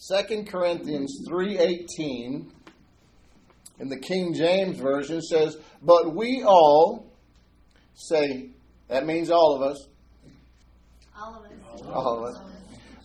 2 0.00 0.44
Corinthians 0.44 1.26
3:18 1.28 2.50
in 3.80 3.88
the 3.88 3.98
King 3.98 4.32
James 4.32 4.78
version 4.78 5.20
says, 5.20 5.58
"But 5.82 6.14
we 6.14 6.42
all 6.42 7.04
say 7.94 8.50
that 8.88 9.04
means 9.04 9.30
all 9.30 9.56
of 9.56 9.62
us. 9.62 9.86
All 11.20 11.34
of 11.34 11.44
us. 11.44 11.86
All 11.86 12.18
of 12.18 12.24
us. 12.24 12.42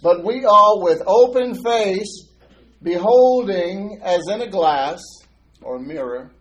But 0.01 0.23
we 0.23 0.45
all 0.45 0.81
with 0.81 1.01
open 1.05 1.61
face 1.61 2.29
beholding 2.81 3.99
as 4.01 4.27
in 4.29 4.41
a 4.41 4.47
glass 4.47 5.01
or 5.61 5.79
mirror 5.79 6.31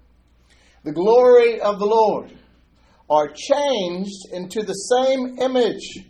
the 0.85 0.93
glory 0.93 1.61
of 1.61 1.79
the 1.79 1.87
Lord 1.87 2.31
are 3.09 3.29
changed 3.29 4.33
into 4.33 4.63
the 4.63 4.75
same 4.75 5.39
image 5.41 6.07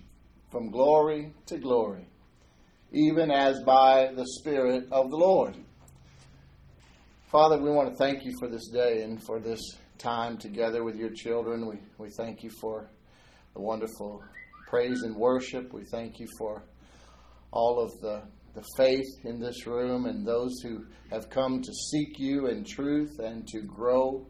from 0.50 0.70
glory 0.70 1.32
to 1.46 1.58
glory 1.58 2.06
even 2.94 3.28
as 3.28 3.60
by 3.64 4.12
the 4.14 4.24
Spirit 4.38 4.84
of 4.92 5.10
the 5.10 5.16
Lord. 5.16 5.56
Father, 7.26 7.60
we 7.60 7.68
want 7.68 7.90
to 7.90 7.96
thank 7.96 8.24
you 8.24 8.32
for 8.38 8.48
this 8.48 8.68
day 8.68 9.02
and 9.02 9.20
for 9.20 9.40
this 9.40 9.60
time 9.98 10.38
together 10.38 10.84
with 10.84 10.94
your 10.94 11.10
children. 11.10 11.66
We, 11.66 11.80
we 11.98 12.10
thank 12.16 12.44
you 12.44 12.50
for 12.60 12.88
the 13.54 13.60
wonderful 13.60 14.22
praise 14.68 15.02
and 15.02 15.16
worship. 15.16 15.72
We 15.72 15.82
thank 15.90 16.20
you 16.20 16.28
for 16.38 16.62
all 17.50 17.80
of 17.80 18.00
the, 18.00 18.22
the 18.54 18.64
faith 18.76 19.24
in 19.24 19.40
this 19.40 19.66
room 19.66 20.06
and 20.06 20.24
those 20.24 20.60
who 20.62 20.84
have 21.10 21.28
come 21.30 21.62
to 21.62 21.72
seek 21.90 22.20
you 22.20 22.46
in 22.46 22.62
truth 22.62 23.18
and 23.18 23.44
to 23.48 23.60
grow 23.62 24.24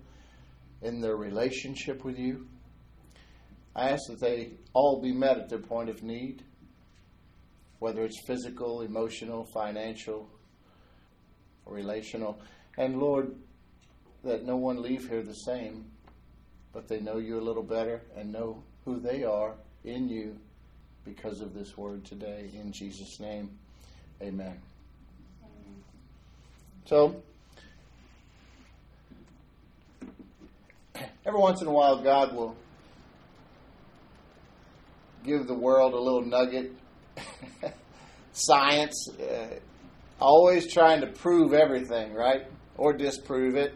in 0.81 1.03
their 1.03 1.17
relationship 1.17 2.03
with 2.03 2.19
you. 2.19 2.47
I 3.77 3.91
ask 3.91 4.01
that 4.09 4.21
they 4.21 4.53
all 4.73 5.03
be 5.03 5.13
met 5.13 5.37
at 5.37 5.51
their 5.51 5.59
point 5.59 5.91
of 5.91 6.03
need 6.03 6.43
whether 7.79 8.05
it's 8.05 8.21
physical, 8.21 8.83
emotional, 8.83 9.45
financial, 9.45 10.29
relational. 11.67 12.41
And 12.79 12.99
Lord, 12.99 13.35
that 14.25 14.45
no 14.45 14.57
one 14.57 14.83
leave 14.83 15.09
here 15.09 15.23
the 15.23 15.35
same, 15.35 15.85
but 16.73 16.89
they 16.89 17.01
know 17.01 17.19
you 17.19 17.39
a 17.39 17.43
little 17.43 17.63
better 17.63 18.03
and 18.17 18.33
know 18.33 18.63
who 18.85 19.01
they 19.01 19.25
are 19.25 19.55
in 19.85 20.09
you 20.09 20.39
because 21.05 21.41
of 21.41 21.55
this 21.55 21.77
word 21.77 22.05
today. 22.05 22.51
In 22.55 22.73
Jesus' 22.73 23.21
name, 23.21 23.51
amen. 24.23 24.59
So, 26.87 27.23
every 31.25 31.41
once 31.41 31.61
in 31.61 31.67
a 31.67 31.73
while, 31.73 32.03
God 32.03 32.35
will 32.35 32.57
give 35.25 35.47
the 35.47 35.55
world 35.55 35.95
a 35.95 35.99
little 35.99 36.25
nugget 36.25 36.73
science, 38.33 39.09
uh, 39.21 39.47
always 40.21 40.73
trying 40.73 41.01
to 41.01 41.07
prove 41.07 41.53
everything, 41.53 42.15
right? 42.15 42.47
Or 42.77 42.93
disprove 42.93 43.57
it. 43.57 43.75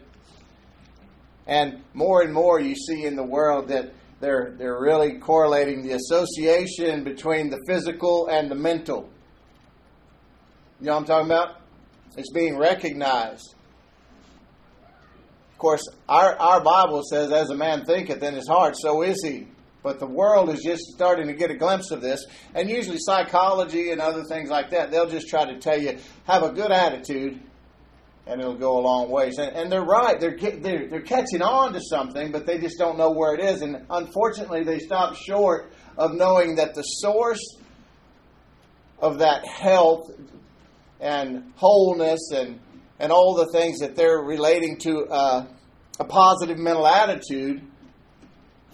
And 1.47 1.81
more 1.93 2.21
and 2.21 2.33
more 2.33 2.59
you 2.59 2.75
see 2.75 3.05
in 3.05 3.15
the 3.15 3.23
world 3.23 3.69
that 3.69 3.93
they're, 4.19 4.53
they're 4.57 4.79
really 4.79 5.17
correlating 5.17 5.81
the 5.81 5.93
association 5.93 7.03
between 7.03 7.49
the 7.49 7.59
physical 7.67 8.27
and 8.27 8.51
the 8.51 8.55
mental. 8.55 9.09
You 10.79 10.87
know 10.87 10.93
what 10.93 10.99
I'm 10.99 11.05
talking 11.05 11.25
about? 11.27 11.61
It's 12.17 12.31
being 12.31 12.57
recognized. 12.57 13.55
Of 15.51 15.57
course, 15.57 15.83
our, 16.07 16.35
our 16.37 16.61
Bible 16.61 17.01
says, 17.09 17.31
as 17.31 17.49
a 17.49 17.55
man 17.55 17.85
thinketh 17.85 18.21
in 18.23 18.33
his 18.33 18.47
heart, 18.47 18.75
so 18.77 19.01
is 19.01 19.21
he. 19.23 19.47
But 19.81 19.99
the 19.99 20.07
world 20.07 20.49
is 20.49 20.61
just 20.61 20.83
starting 20.93 21.27
to 21.27 21.33
get 21.33 21.51
a 21.51 21.55
glimpse 21.55 21.91
of 21.91 22.01
this. 22.01 22.25
And 22.53 22.69
usually, 22.69 22.97
psychology 22.99 23.91
and 23.91 24.01
other 24.01 24.23
things 24.23 24.49
like 24.49 24.71
that, 24.71 24.91
they'll 24.91 25.09
just 25.09 25.29
try 25.29 25.45
to 25.45 25.57
tell 25.57 25.79
you, 25.79 25.97
have 26.25 26.43
a 26.43 26.51
good 26.51 26.71
attitude, 26.71 27.39
and 28.27 28.41
it'll 28.41 28.57
go 28.57 28.77
a 28.77 28.81
long 28.81 29.09
ways. 29.09 29.37
And, 29.37 29.55
and 29.55 29.71
they're 29.71 29.81
right. 29.81 30.19
They're, 30.19 30.37
they're, 30.37 30.87
they're 30.89 31.01
catching 31.01 31.41
on 31.41 31.73
to 31.73 31.81
something, 31.81 32.31
but 32.31 32.45
they 32.45 32.57
just 32.57 32.77
don't 32.77 32.97
know 32.97 33.11
where 33.11 33.33
it 33.33 33.39
is. 33.39 33.61
And 33.61 33.85
unfortunately, 33.89 34.63
they 34.63 34.79
stop 34.79 35.15
short 35.15 35.71
of 35.97 36.13
knowing 36.13 36.55
that 36.55 36.75
the 36.75 36.83
source 36.83 37.57
of 38.99 39.19
that 39.19 39.47
health 39.47 40.11
and 40.99 41.53
wholeness 41.55 42.31
and, 42.33 42.59
and 42.99 43.11
all 43.11 43.33
the 43.33 43.47
things 43.57 43.79
that 43.79 43.95
they're 43.95 44.19
relating 44.19 44.77
to 44.79 45.05
uh, 45.05 45.47
a 45.99 46.03
positive 46.03 46.57
mental 46.57 46.85
attitude 46.85 47.61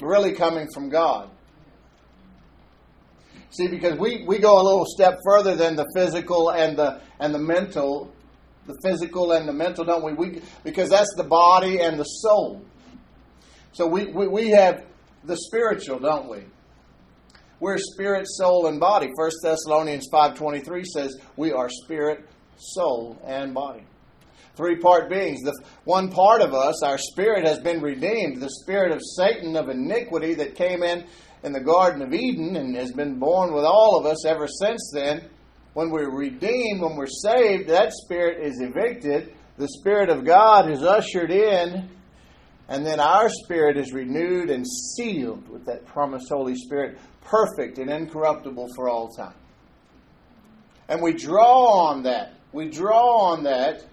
really 0.02 0.34
coming 0.34 0.68
from 0.74 0.90
God. 0.90 1.30
See, 3.52 3.68
because 3.68 3.98
we, 3.98 4.26
we 4.28 4.40
go 4.40 4.60
a 4.60 4.64
little 4.64 4.86
step 4.86 5.18
further 5.24 5.56
than 5.56 5.76
the 5.76 5.86
physical 5.96 6.52
and 6.52 6.78
the 6.78 7.02
and 7.20 7.34
the 7.34 7.40
mental, 7.40 8.14
the 8.68 8.78
physical 8.84 9.32
and 9.32 9.48
the 9.48 9.54
mental, 9.54 9.86
don't 9.86 10.04
we? 10.04 10.14
We 10.14 10.42
because 10.64 10.90
that's 10.90 11.14
the 11.16 11.24
body 11.24 11.80
and 11.80 11.98
the 11.98 12.04
soul. 12.04 12.62
So 13.72 13.88
we, 13.88 14.06
we, 14.06 14.28
we 14.28 14.50
have 14.50 14.86
the 15.24 15.38
spiritual, 15.38 16.00
don't 16.00 16.30
we? 16.30 16.44
We're 17.60 17.78
spirit, 17.78 18.26
soul, 18.28 18.68
and 18.68 18.80
body. 18.80 19.10
First 19.18 19.38
Thessalonians 19.42 20.08
five 20.12 20.36
twenty 20.36 20.60
three 20.60 20.84
says 20.84 21.18
we 21.38 21.54
are 21.54 21.70
spirit, 21.70 22.28
soul, 22.58 23.18
and 23.26 23.54
body 23.54 23.86
three 24.56 24.78
part 24.78 25.10
beings. 25.10 25.42
The 25.42 25.58
one 25.84 26.10
part 26.10 26.42
of 26.42 26.54
us, 26.54 26.84
our 26.84 26.98
spirit, 26.98 27.48
has 27.48 27.60
been 27.60 27.82
redeemed. 27.82 28.42
The 28.42 28.50
spirit 28.62 28.92
of 28.92 29.02
Satan 29.18 29.56
of 29.56 29.70
iniquity 29.70 30.34
that 30.36 30.56
came 30.56 30.84
in 30.84 31.06
in 31.44 31.54
the 31.54 31.60
Garden 31.60 32.02
of 32.02 32.14
Eden 32.14 32.56
and 32.56 32.76
has 32.76 32.92
been 32.92 33.20
born 33.20 33.54
with 33.54 33.66
all 33.66 33.98
of 34.00 34.06
us 34.06 34.26
ever 34.26 34.48
since 34.48 34.92
then. 34.94 35.30
When 35.74 35.90
we're 35.90 36.10
redeemed, 36.10 36.82
when 36.82 36.96
we're 36.96 37.06
saved, 37.06 37.70
that 37.70 37.92
spirit 37.94 38.46
is 38.46 38.62
evicted. 38.62 39.36
The 39.58 39.68
Spirit 39.68 40.10
of 40.10 40.26
God 40.26 40.70
is 40.70 40.84
ushered 40.84 41.32
in, 41.32 41.90
and 42.68 42.86
then 42.86 43.00
our 43.00 43.30
spirit 43.30 43.78
is 43.78 43.94
renewed 43.94 44.50
and 44.50 44.66
sealed 44.68 45.48
with 45.48 45.66
that 45.66 45.86
promised 45.86 46.30
Holy 46.30 46.56
Spirit, 46.56 46.98
perfect 47.22 47.78
and 47.78 47.90
incorruptible 47.90 48.70
for 48.76 48.90
all 48.90 49.10
time. 49.10 49.36
And 50.90 51.02
we 51.02 51.14
draw 51.14 51.88
on 51.88 52.04
that. 52.04 52.34
We 52.52 52.70
draw 52.70 53.32
on 53.32 53.44
that 53.44 53.86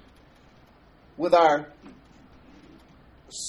with 1.17 1.35
our 1.35 1.69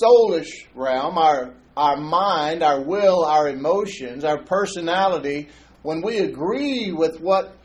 soulish 0.02 0.68
realm, 0.76 1.18
our, 1.18 1.54
our 1.76 1.98
mind, 1.98 2.64
our 2.64 2.82
will, 2.82 3.24
our 3.26 3.50
emotions, 3.50 4.24
our 4.24 4.42
personality, 4.44 5.50
when 5.82 6.02
we 6.02 6.20
agree 6.20 6.92
with 6.92 7.20
what 7.20 7.56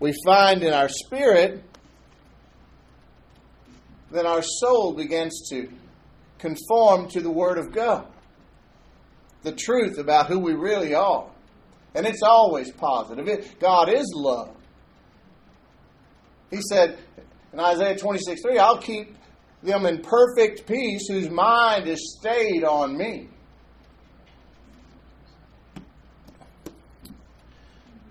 we 0.00 0.12
find 0.24 0.62
in 0.62 0.72
our 0.72 0.88
spirit, 0.88 1.62
then 4.10 4.26
our 4.26 4.42
soul 4.42 4.94
begins 4.94 5.48
to 5.50 5.68
conform 6.38 7.08
to 7.08 7.20
the 7.20 7.30
Word 7.30 7.58
of 7.58 7.72
God, 7.72 8.06
the 9.42 9.52
truth 9.52 9.98
about 9.98 10.26
who 10.26 10.38
we 10.38 10.54
really 10.54 10.94
are. 10.94 11.28
And 11.94 12.06
it's 12.06 12.22
always 12.22 12.70
positive. 12.70 13.28
It, 13.28 13.58
God 13.58 13.88
is 13.88 14.06
love. 14.14 14.54
He 16.50 16.60
said 16.62 16.98
in 17.52 17.60
Isaiah 17.60 17.96
26 17.96 18.42
3, 18.42 18.58
I'll 18.58 18.78
keep 18.78 19.17
them 19.62 19.86
in 19.86 20.02
perfect 20.02 20.66
peace 20.66 21.08
whose 21.08 21.28
mind 21.28 21.88
is 21.88 22.16
stayed 22.18 22.64
on 22.64 22.96
me. 22.96 23.28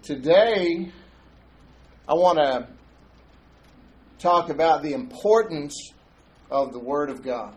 Today, 0.03 0.91
I 2.07 2.13
want 2.13 2.37
to 2.37 2.67
talk 4.19 4.49
about 4.49 4.81
the 4.81 4.93
importance 4.93 5.91
of 6.49 6.71
the 6.71 6.79
Word 6.79 7.09
of 7.09 7.23
God 7.23 7.53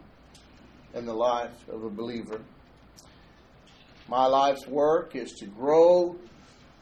in 0.95 1.07
the 1.07 1.15
life 1.15 1.69
of 1.69 1.85
a 1.85 1.91
believer. 1.91 2.41
My 4.09 4.27
life's 4.27 4.67
work 4.67 5.15
is 5.15 5.33
to 5.35 5.47
grow 5.47 6.17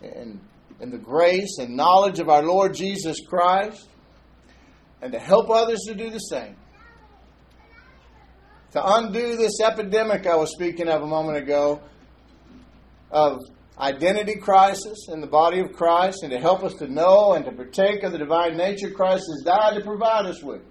in, 0.00 0.40
in 0.80 0.90
the 0.90 0.98
grace 0.98 1.58
and 1.58 1.76
knowledge 1.76 2.18
of 2.18 2.30
our 2.30 2.42
Lord 2.42 2.74
Jesus 2.74 3.18
Christ 3.26 3.88
and 5.02 5.12
to 5.12 5.18
help 5.18 5.50
others 5.50 5.80
to 5.86 5.94
do 5.94 6.10
the 6.10 6.18
same 6.18 6.56
to 8.72 8.94
undo 8.94 9.36
this 9.36 9.60
epidemic 9.60 10.26
I 10.26 10.36
was 10.36 10.52
speaking 10.52 10.88
of 10.88 11.02
a 11.02 11.06
moment 11.06 11.38
ago 11.38 11.80
of 13.10 13.40
identity 13.78 14.36
crisis 14.36 15.08
in 15.08 15.20
the 15.20 15.26
body 15.26 15.60
of 15.60 15.72
Christ 15.72 16.22
and 16.22 16.32
to 16.32 16.38
help 16.38 16.62
us 16.64 16.74
to 16.74 16.88
know 16.88 17.34
and 17.34 17.44
to 17.44 17.52
partake 17.52 18.02
of 18.02 18.12
the 18.12 18.18
divine 18.18 18.56
nature 18.56 18.90
Christ 18.90 19.24
has 19.30 19.42
died 19.44 19.76
to 19.76 19.84
provide 19.84 20.26
us 20.26 20.42
with. 20.42 20.62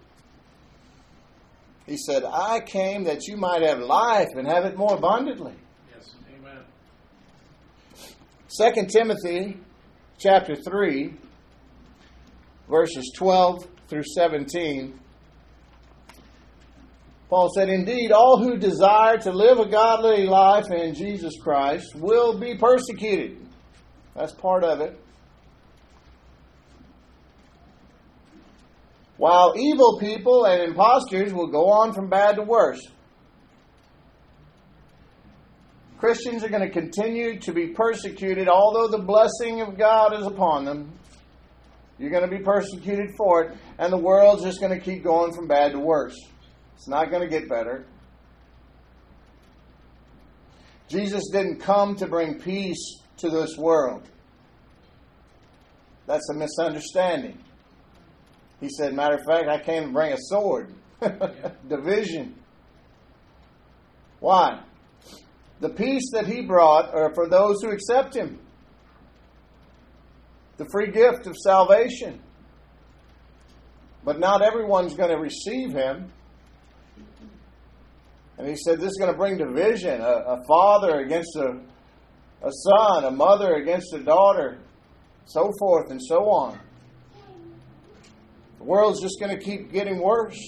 He 1.86 1.98
said, 1.98 2.24
I 2.26 2.60
came 2.60 3.06
that 3.06 3.28
you 3.28 3.38
might 3.38 3.62
have 3.62 3.80
life 3.80 4.28
and 4.36 4.46
have 4.46 4.66
it 4.66 4.76
more 4.76 4.96
abundantly. 4.96 5.54
Yes, 5.96 6.14
amen. 6.38 6.58
2 8.76 8.86
Timothy 8.88 9.58
chapter 10.20 10.56
3, 10.56 11.14
verses 12.70 13.12
12 13.16 13.66
through 13.88 14.04
17 14.16 15.00
Paul 17.30 17.50
said, 17.54 17.70
Indeed, 17.70 18.12
all 18.12 18.42
who 18.42 18.58
desire 18.58 19.18
to 19.18 19.32
live 19.32 19.60
a 19.60 19.68
godly 19.68 20.26
life 20.26 20.72
in 20.72 20.94
Jesus 20.94 21.34
Christ 21.42 21.96
will 21.96 22.40
be 22.40 22.56
persecuted. 22.56 23.46
That's 24.16 24.34
part 24.34 24.64
of 24.64 24.80
it. 24.80 24.98
while 29.18 29.54
evil 29.58 29.98
people 30.00 30.46
and 30.46 30.62
impostors 30.62 31.34
will 31.34 31.48
go 31.48 31.70
on 31.70 31.94
from 31.94 32.10
bad 32.10 32.36
to 32.36 32.44
worse. 32.44 32.82
Christians 35.98 36.44
are 36.44 36.50
going 36.50 36.62
to 36.62 36.70
continue 36.70 37.40
to 37.40 37.52
be 37.52 37.70
persecuted, 37.70 38.48
although 38.48 38.88
the 38.88 39.04
blessing 39.04 39.62
of 39.62 39.78
God 39.78 40.14
is 40.18 40.28
upon 40.28 40.64
them. 40.64 40.94
You're 41.98 42.12
going 42.12 42.30
to 42.30 42.36
be 42.38 42.44
persecuted 42.44 43.10
for 43.18 43.44
it, 43.44 43.58
and 43.80 43.92
the 43.92 43.98
world's 43.98 44.44
just 44.44 44.60
going 44.60 44.78
to 44.78 44.80
keep 44.80 45.04
going 45.04 45.34
from 45.34 45.48
bad 45.48 45.72
to 45.72 45.80
worse. 45.80 46.16
It's 46.78 46.88
not 46.88 47.12
going 47.12 47.22
to 47.22 47.28
get 47.28 47.50
better. 47.50 47.86
Jesus 50.88 51.24
didn't 51.32 51.60
come 51.60 51.96
to 51.98 52.08
bring 52.08 52.40
peace 52.40 53.00
to 53.18 53.30
this 53.30 53.58
world. 53.58 54.08
That's 56.06 56.30
a 56.30 56.34
misunderstanding. 56.34 57.38
He 58.62 58.70
said, 58.70 58.94
matter 58.94 59.16
of 59.16 59.26
fact, 59.26 59.50
I 59.50 59.60
came 59.60 59.88
to 59.88 59.90
bring 59.92 60.14
a 60.14 60.18
sword. 60.18 60.74
Division. 61.68 62.36
Why? 64.20 64.62
The 65.60 65.70
peace 65.70 66.12
that 66.14 66.26
he 66.26 66.42
brought 66.42 66.94
are 66.94 67.14
for 67.14 67.28
those 67.28 67.62
who 67.62 67.72
accept 67.72 68.16
him. 68.16 68.40
The 70.58 70.66
free 70.72 70.92
gift 70.92 71.28
of 71.28 71.36
salvation. 71.36 72.20
But 74.04 74.20
not 74.20 74.42
everyone's 74.42 74.96
going 74.96 75.10
to 75.10 75.18
receive 75.18 75.72
him. 75.72 76.12
And 78.38 78.48
he 78.48 78.56
said 78.56 78.80
this 78.80 78.92
is 78.92 78.98
going 79.00 79.12
to 79.12 79.18
bring 79.18 79.38
division 79.38 80.02
a, 80.02 80.06
a 80.06 80.44
father 80.48 81.00
against 81.00 81.36
a, 81.36 81.60
a 82.44 82.52
son, 82.52 83.06
a 83.06 83.12
mother 83.12 83.56
against 83.56 83.94
a 83.94 84.00
daughter, 84.00 84.60
so 85.26 85.52
forth 85.60 85.90
and 85.90 86.02
so 86.02 86.30
on. 86.30 86.60
The 88.60 88.64
world's 88.64 89.02
just 89.02 89.20
going 89.20 89.38
to 89.38 89.44
keep 89.44 89.72
getting 89.72 90.02
worse. 90.02 90.40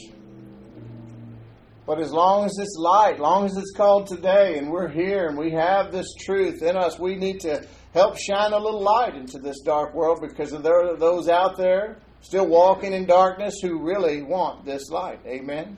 But 1.86 2.00
as 2.00 2.12
long 2.12 2.46
as 2.46 2.56
it's 2.60 2.76
light, 2.78 3.20
long 3.20 3.46
as 3.46 3.58
it's 3.58 3.72
called 3.76 4.06
today, 4.06 4.60
and 4.60 4.70
we're 4.70 4.90
here 4.90 5.28
and 5.28 5.36
we 5.36 5.50
have 5.52 5.92
this 5.92 6.14
truth 6.20 6.62
in 6.62 6.78
us, 6.78 7.00
we 7.00 7.16
need 7.16 7.40
to 7.40 7.66
help 7.96 8.16
shine 8.16 8.54
a 8.54 8.60
little 8.60 8.82
light 8.82 9.16
into 9.16 9.40
this 9.40 9.62
dark 9.62 9.96
world 9.96 10.20
because 10.22 10.52
there 10.52 10.92
are 10.92 10.96
those 10.96 11.28
out 11.28 11.58
there 11.58 11.98
still 12.22 12.46
walking 12.46 12.94
in 12.94 13.08
darkness 13.08 13.56
who 13.64 13.80
really 13.80 14.22
want 14.22 14.66
this 14.66 14.90
light. 14.90 15.20
Amen. 15.26 15.78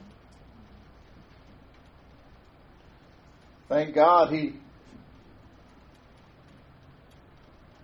Thank 3.72 3.94
God 3.94 4.30
He 4.30 4.52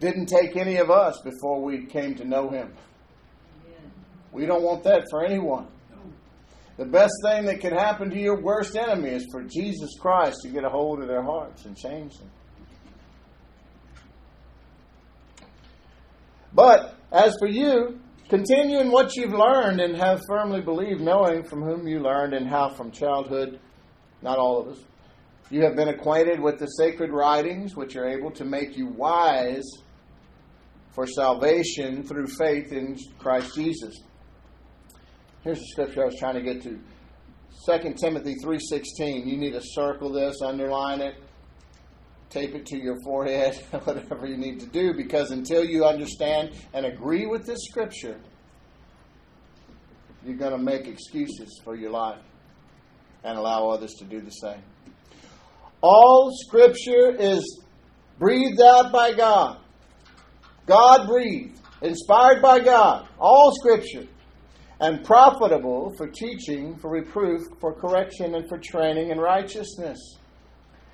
didn't 0.01 0.27
take 0.27 0.55
any 0.55 0.77
of 0.77 0.91
us 0.91 1.19
before 1.25 1.63
we 1.63 1.87
came 1.87 2.15
to 2.17 2.27
know 2.27 2.51
Him. 2.51 2.75
We 4.31 4.45
don't 4.45 4.63
want 4.63 4.85
that 4.85 5.07
for 5.11 5.25
anyone. 5.25 5.67
The 6.77 6.85
best 6.85 7.15
thing 7.25 7.47
that 7.47 7.61
can 7.61 7.73
happen 7.73 8.11
to 8.11 8.19
your 8.19 8.39
worst 8.39 8.77
enemy 8.77 9.09
is 9.09 9.27
for 9.33 9.43
Jesus 9.45 9.89
Christ 9.99 10.41
to 10.43 10.51
get 10.51 10.63
a 10.63 10.69
hold 10.69 11.01
of 11.01 11.09
their 11.09 11.23
hearts 11.23 11.65
and 11.65 11.75
change 11.75 12.19
them. 12.19 12.31
But 16.53 16.97
as 17.11 17.35
for 17.41 17.49
you, 17.49 17.99
continue 18.29 18.79
in 18.81 18.91
what 18.91 19.17
you've 19.17 19.33
learned 19.33 19.81
and 19.81 19.97
have 19.97 20.21
firmly 20.29 20.61
believed, 20.61 21.01
knowing 21.01 21.45
from 21.45 21.63
whom 21.63 21.89
you 21.89 22.01
learned 22.01 22.35
and 22.35 22.47
how 22.47 22.69
from 22.69 22.91
childhood, 22.91 23.59
not 24.21 24.37
all 24.37 24.61
of 24.61 24.69
us, 24.69 24.85
you 25.51 25.63
have 25.63 25.77
been 25.77 25.89
acquainted 25.89 26.41
with 26.41 26.59
the 26.59 26.67
sacred 26.67 27.11
writings, 27.11 27.75
which 27.75 27.97
are 27.97 28.07
able 28.07 28.31
to 28.33 28.45
make 28.45 28.77
you 28.77 28.87
wise 28.87 29.65
for 30.93 31.07
salvation 31.07 32.03
through 32.03 32.27
faith 32.27 32.73
in 32.73 32.99
Christ 33.19 33.55
Jesus. 33.55 34.01
Here's 35.43 35.59
the 35.59 35.67
scripture 35.67 36.03
I 36.03 36.07
was 36.07 36.17
trying 36.19 36.35
to 36.35 36.43
get 36.43 36.63
to. 36.65 36.79
2 37.65 37.95
Timothy 37.95 38.35
3:16. 38.43 39.27
You 39.27 39.37
need 39.37 39.53
to 39.53 39.63
circle 39.63 40.13
this, 40.13 40.43
underline 40.43 41.01
it, 41.01 41.15
tape 42.31 42.55
it 42.55 42.67
to 42.67 42.79
your 42.79 42.97
forehead, 43.05 43.55
whatever 43.85 44.27
you 44.27 44.37
need 44.37 44.61
to 44.61 44.67
do 44.67 44.93
because 44.95 45.31
until 45.31 45.65
you 45.65 45.85
understand 45.85 46.51
and 46.75 46.85
agree 46.85 47.27
with 47.27 47.47
this 47.47 47.61
scripture, 47.69 48.21
you're 50.25 50.37
going 50.37 50.53
to 50.53 50.59
make 50.59 50.87
excuses 50.87 51.61
for 51.65 51.75
your 51.77 51.91
life 51.91 52.23
and 53.25 53.39
allow 53.39 53.69
others 53.69 53.95
to 53.95 54.05
do 54.05 54.21
the 54.21 54.31
same. 54.31 54.63
All 55.81 56.31
scripture 56.33 57.15
is 57.19 57.61
breathed 58.19 58.61
out 58.61 58.93
by 58.93 59.13
God. 59.13 59.61
God 60.67 61.07
breathed, 61.07 61.61
inspired 61.83 62.43
by 62.43 62.61
God. 62.61 63.09
All 63.19 63.53
scripture 63.55 64.07
and 64.81 65.05
profitable 65.05 65.93
for 65.97 66.07
teaching, 66.07 66.77
for 66.77 66.91
reproof, 66.91 67.43
for 67.61 67.73
correction, 67.73 68.35
and 68.35 68.49
for 68.49 68.59
training 68.59 69.11
in 69.11 69.19
righteousness, 69.19 69.99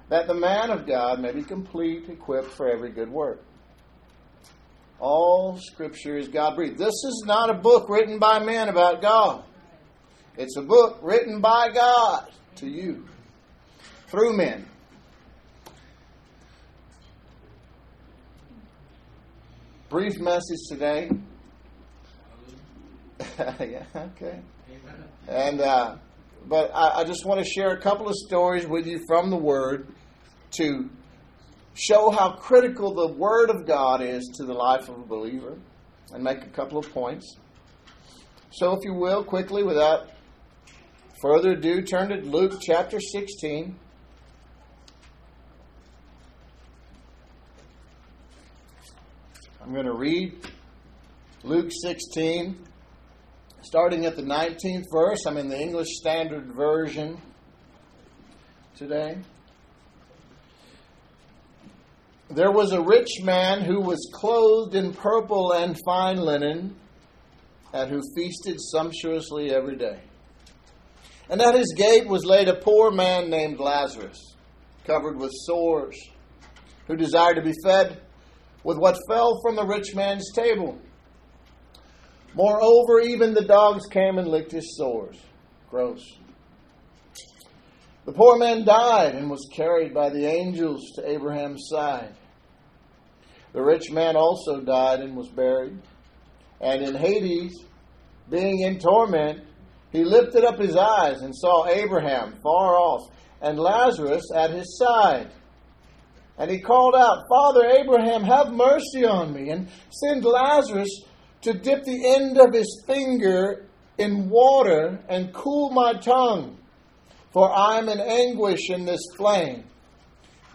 that 0.08 0.26
the 0.26 0.34
man 0.34 0.70
of 0.70 0.86
God 0.86 1.20
may 1.20 1.32
be 1.32 1.42
complete, 1.42 2.08
equipped 2.08 2.50
for 2.50 2.70
every 2.70 2.90
good 2.90 3.10
work. 3.10 3.42
All 5.00 5.58
Scripture 5.58 6.16
is 6.16 6.28
God 6.28 6.56
breathed. 6.56 6.78
This 6.78 6.88
is 6.88 7.24
not 7.26 7.50
a 7.50 7.54
book 7.54 7.88
written 7.88 8.18
by 8.18 8.38
men 8.38 8.68
about 8.68 9.02
God, 9.02 9.44
it's 10.36 10.56
a 10.56 10.62
book 10.62 10.98
written 11.02 11.40
by 11.40 11.70
God 11.72 12.30
to 12.56 12.66
you 12.66 13.04
through 14.08 14.36
men. 14.36 14.66
Brief 19.94 20.18
message 20.18 20.58
today 20.68 21.08
yeah, 23.38 23.84
okay. 23.94 24.40
And 25.28 25.60
uh, 25.60 25.98
but 26.48 26.72
I, 26.74 27.02
I 27.02 27.04
just 27.04 27.24
want 27.24 27.38
to 27.38 27.48
share 27.48 27.70
a 27.70 27.80
couple 27.80 28.08
of 28.08 28.16
stories 28.16 28.66
with 28.66 28.88
you 28.88 28.98
from 29.06 29.30
the 29.30 29.36
Word 29.36 29.86
to 30.56 30.90
show 31.74 32.10
how 32.10 32.32
critical 32.32 32.92
the 32.92 33.14
Word 33.14 33.50
of 33.50 33.68
God 33.68 34.02
is 34.02 34.28
to 34.38 34.44
the 34.44 34.52
life 34.52 34.88
of 34.88 34.98
a 34.98 35.06
believer, 35.06 35.56
and 36.12 36.24
make 36.24 36.42
a 36.42 36.48
couple 36.48 36.76
of 36.76 36.92
points. 36.92 37.36
So, 38.50 38.72
if 38.72 38.80
you 38.82 38.94
will, 38.94 39.22
quickly, 39.22 39.62
without 39.62 40.10
further 41.22 41.52
ado, 41.52 41.82
turn 41.82 42.08
to 42.08 42.16
Luke 42.16 42.58
chapter 42.60 42.98
16. 42.98 43.78
I'm 49.64 49.72
going 49.72 49.86
to 49.86 49.94
read 49.94 50.34
Luke 51.42 51.70
16, 51.72 52.54
starting 53.62 54.04
at 54.04 54.14
the 54.14 54.20
19th 54.20 54.84
verse. 54.92 55.24
I'm 55.26 55.38
in 55.38 55.48
the 55.48 55.58
English 55.58 55.88
Standard 55.92 56.52
Version 56.52 57.16
today. 58.76 59.16
There 62.28 62.50
was 62.52 62.72
a 62.72 62.82
rich 62.82 63.22
man 63.22 63.62
who 63.62 63.80
was 63.80 64.06
clothed 64.12 64.74
in 64.74 64.92
purple 64.92 65.52
and 65.52 65.78
fine 65.86 66.18
linen, 66.18 66.76
and 67.72 67.90
who 67.90 68.02
feasted 68.14 68.60
sumptuously 68.60 69.50
every 69.50 69.76
day. 69.76 69.98
And 71.30 71.40
at 71.40 71.54
his 71.54 71.72
gate 71.74 72.06
was 72.06 72.26
laid 72.26 72.48
a 72.48 72.56
poor 72.56 72.90
man 72.90 73.30
named 73.30 73.58
Lazarus, 73.58 74.36
covered 74.84 75.16
with 75.16 75.30
sores, 75.32 75.96
who 76.86 76.96
desired 76.96 77.36
to 77.36 77.42
be 77.42 77.54
fed 77.64 78.03
with 78.64 78.78
what 78.78 78.98
fell 79.08 79.38
from 79.42 79.56
the 79.56 79.64
rich 79.64 79.94
man's 79.94 80.32
table. 80.32 80.78
Moreover, 82.34 83.00
even 83.00 83.32
the 83.32 83.44
dogs 83.44 83.86
came 83.86 84.18
and 84.18 84.26
licked 84.26 84.50
his 84.50 84.76
sores. 84.76 85.16
Gross. 85.70 86.02
The 88.06 88.12
poor 88.12 88.38
man 88.38 88.64
died 88.64 89.14
and 89.14 89.30
was 89.30 89.48
carried 89.54 89.94
by 89.94 90.10
the 90.10 90.26
angels 90.26 90.92
to 90.96 91.08
Abraham's 91.08 91.68
side. 91.70 92.14
The 93.52 93.62
rich 93.62 93.90
man 93.90 94.16
also 94.16 94.60
died 94.60 95.00
and 95.00 95.16
was 95.16 95.28
buried. 95.28 95.78
And 96.60 96.82
in 96.82 96.94
Hades, 96.94 97.64
being 98.28 98.60
in 98.60 98.78
torment, 98.78 99.44
he 99.92 100.04
lifted 100.04 100.44
up 100.44 100.58
his 100.58 100.76
eyes 100.76 101.22
and 101.22 101.34
saw 101.34 101.66
Abraham 101.68 102.34
far 102.42 102.76
off 102.76 103.12
and 103.40 103.58
Lazarus 103.58 104.24
at 104.34 104.50
his 104.50 104.76
side. 104.76 105.30
And 106.38 106.50
he 106.50 106.58
called 106.58 106.94
out, 106.96 107.24
Father 107.28 107.64
Abraham, 107.66 108.24
have 108.24 108.52
mercy 108.52 109.04
on 109.04 109.32
me, 109.32 109.50
and 109.50 109.68
send 109.90 110.24
Lazarus 110.24 111.04
to 111.42 111.52
dip 111.52 111.84
the 111.84 112.14
end 112.14 112.38
of 112.38 112.52
his 112.52 112.82
finger 112.86 113.66
in 113.98 114.28
water 114.28 114.98
and 115.08 115.32
cool 115.32 115.70
my 115.70 115.94
tongue, 115.94 116.58
for 117.32 117.50
I 117.50 117.78
am 117.78 117.88
in 117.88 118.00
anguish 118.00 118.70
in 118.70 118.84
this 118.84 119.02
flame. 119.16 119.64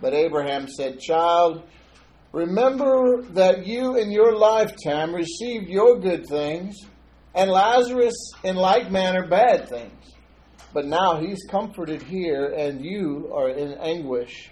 But 0.01 0.13
Abraham 0.13 0.67
said, 0.67 1.00
Child, 1.00 1.63
remember 2.33 3.21
that 3.33 3.65
you 3.65 3.95
in 3.95 4.12
your 4.12 4.36
lifetime 4.36 5.13
received 5.13 5.69
your 5.69 6.00
good 6.00 6.25
things, 6.27 6.75
and 7.33 7.50
Lazarus 7.50 8.15
in 8.43 8.55
like 8.55 8.91
manner 8.91 9.27
bad 9.27 9.69
things. 9.69 9.93
But 10.74 10.86
now 10.86 11.19
he's 11.19 11.45
comforted 11.50 12.01
here, 12.01 12.48
and 12.48 12.83
you 12.83 13.31
are 13.33 13.50
in 13.50 13.74
anguish. 13.79 14.51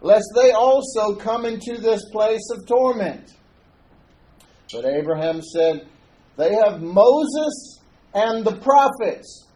lest 0.00 0.26
they 0.34 0.52
also 0.52 1.14
come 1.14 1.44
into 1.44 1.78
this 1.78 2.04
place 2.10 2.48
of 2.52 2.66
torment. 2.66 3.32
But 4.72 4.84
Abraham 4.84 5.42
said, 5.42 5.86
They 6.36 6.54
have 6.54 6.80
Moses 6.80 7.80
and 8.14 8.44
the 8.44 8.56
prophets. 8.56 9.46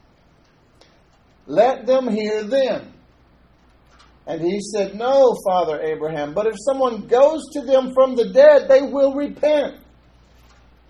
Let 1.46 1.86
them 1.86 2.08
hear 2.08 2.42
them. 2.42 2.92
And 4.26 4.40
he 4.40 4.58
said, 4.60 4.94
No, 4.94 5.36
Father 5.46 5.80
Abraham, 5.82 6.32
but 6.34 6.46
if 6.46 6.54
someone 6.64 7.06
goes 7.06 7.42
to 7.52 7.62
them 7.62 7.92
from 7.92 8.16
the 8.16 8.30
dead, 8.30 8.68
they 8.68 8.82
will 8.82 9.14
repent. 9.14 9.76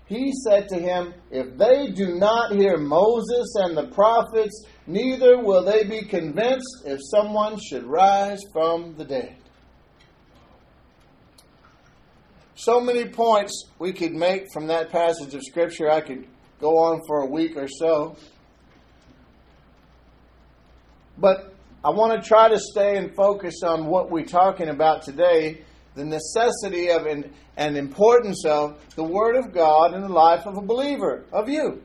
He 0.05 0.31
said 0.47 0.69
to 0.69 0.75
him, 0.75 1.13
If 1.31 1.57
they 1.57 1.91
do 1.91 2.15
not 2.15 2.51
hear 2.53 2.77
Moses 2.77 3.53
and 3.55 3.75
the 3.75 3.87
prophets, 3.87 4.65
neither 4.87 5.43
will 5.43 5.63
they 5.63 5.83
be 5.83 6.03
convinced 6.03 6.83
if 6.85 6.99
someone 7.11 7.59
should 7.59 7.83
rise 7.83 8.39
from 8.53 8.95
the 8.97 9.05
dead. 9.05 9.35
So 12.55 12.79
many 12.79 13.05
points 13.05 13.65
we 13.79 13.91
could 13.91 14.13
make 14.13 14.45
from 14.53 14.67
that 14.67 14.89
passage 14.89 15.33
of 15.33 15.43
Scripture. 15.43 15.89
I 15.91 16.01
could 16.01 16.25
go 16.61 16.77
on 16.77 17.01
for 17.05 17.21
a 17.21 17.25
week 17.25 17.57
or 17.57 17.67
so. 17.67 18.15
But 21.17 21.53
I 21.83 21.89
want 21.89 22.21
to 22.21 22.27
try 22.27 22.49
to 22.49 22.57
stay 22.57 22.97
and 22.97 23.13
focus 23.13 23.61
on 23.63 23.85
what 23.85 24.09
we're 24.09 24.25
talking 24.25 24.69
about 24.69 25.03
today 25.03 25.65
the 25.95 26.03
necessity 26.03 26.89
of 26.91 27.05
and, 27.05 27.31
and 27.55 27.77
importance 27.77 28.45
of 28.45 28.77
the 28.95 29.03
Word 29.03 29.35
of 29.37 29.53
God 29.53 29.93
in 29.93 30.01
the 30.01 30.09
life 30.09 30.45
of 30.45 30.57
a 30.57 30.61
believer, 30.61 31.25
of 31.31 31.49
you. 31.49 31.81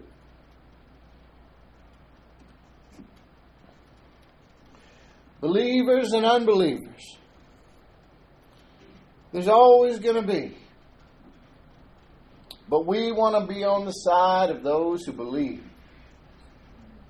Believers 5.41 6.13
and 6.13 6.27
unbelievers. 6.27 7.17
There's 9.33 9.49
always 9.49 10.01
going 10.01 10.17
to 10.17 10.27
be. 10.27 10.57
But 12.71 12.87
we 12.87 13.11
want 13.11 13.35
to 13.35 13.53
be 13.53 13.65
on 13.65 13.85
the 13.85 13.91
side 13.91 14.49
of 14.49 14.63
those 14.63 15.05
who 15.05 15.13
believe. 15.13 15.61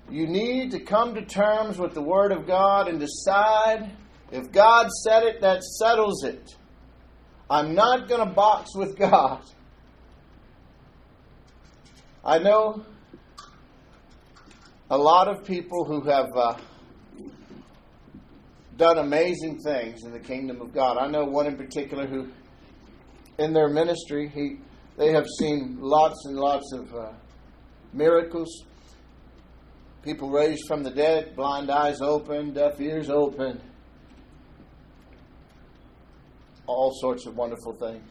You 0.09 0.25
need 0.25 0.71
to 0.71 0.79
come 0.79 1.13
to 1.13 1.23
terms 1.23 1.77
with 1.77 1.93
the 1.93 2.01
Word 2.01 2.31
of 2.31 2.47
God 2.47 2.87
and 2.87 2.99
decide 2.99 3.91
if 4.31 4.51
God 4.51 4.89
said 5.03 5.21
it, 5.23 5.41
that 5.41 5.63
settles 5.63 6.23
it. 6.23 6.55
I'm 7.47 7.75
not 7.75 8.09
going 8.09 8.27
to 8.27 8.33
box 8.33 8.75
with 8.75 8.97
God. 8.97 9.43
I 12.25 12.39
know 12.39 12.83
a 14.89 14.97
lot 14.97 15.27
of 15.27 15.45
people 15.45 15.85
who 15.85 16.01
have 16.09 16.29
uh, 16.35 16.57
done 18.77 18.97
amazing 18.97 19.59
things 19.59 20.03
in 20.05 20.11
the 20.11 20.19
kingdom 20.19 20.59
of 20.59 20.73
God. 20.73 20.97
I 20.97 21.07
know 21.07 21.23
one 21.23 21.45
in 21.45 21.55
particular 21.55 22.07
who, 22.07 22.29
in 23.37 23.53
their 23.53 23.69
ministry, 23.69 24.27
he 24.27 24.57
they 25.01 25.11
have 25.13 25.25
seen 25.39 25.77
lots 25.79 26.25
and 26.25 26.37
lots 26.37 26.71
of 26.73 26.93
uh, 26.93 27.11
miracles. 27.91 28.65
People 30.03 30.29
raised 30.29 30.67
from 30.67 30.83
the 30.83 30.91
dead, 30.91 31.35
blind 31.35 31.71
eyes 31.71 32.01
open, 32.01 32.53
deaf 32.53 32.79
ears 32.79 33.09
open 33.09 33.59
all 36.67 36.93
sorts 37.01 37.25
of 37.25 37.35
wonderful 37.35 37.73
things. 37.73 38.03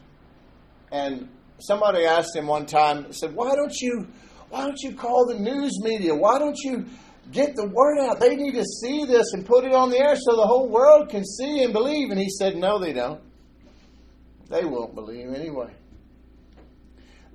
And 0.91 1.29
somebody 1.59 2.03
asked 2.03 2.35
him 2.35 2.45
one 2.45 2.65
time, 2.65 3.13
said, 3.13 3.33
"Why 3.33 3.55
don't 3.55 3.73
you, 3.79 4.05
why 4.49 4.65
don't 4.65 4.79
you 4.81 4.93
call 4.93 5.25
the 5.25 5.39
news 5.39 5.71
media? 5.81 6.13
Why 6.13 6.39
don't 6.39 6.59
you 6.59 6.85
get 7.31 7.55
the 7.55 7.67
word 7.67 7.99
out? 7.99 8.19
They 8.19 8.35
need 8.35 8.55
to 8.55 8.65
see 8.65 9.05
this 9.05 9.31
and 9.31 9.45
put 9.45 9.63
it 9.63 9.73
on 9.73 9.91
the 9.91 9.97
air 9.97 10.17
so 10.17 10.35
the 10.35 10.45
whole 10.45 10.67
world 10.67 11.07
can 11.07 11.23
see 11.23 11.63
and 11.63 11.71
believe." 11.71 12.11
And 12.11 12.19
he 12.19 12.29
said, 12.29 12.57
"No, 12.57 12.79
they 12.79 12.91
don't. 12.91 13.21
They 14.49 14.65
won't 14.65 14.93
believe 14.93 15.33
anyway. 15.33 15.73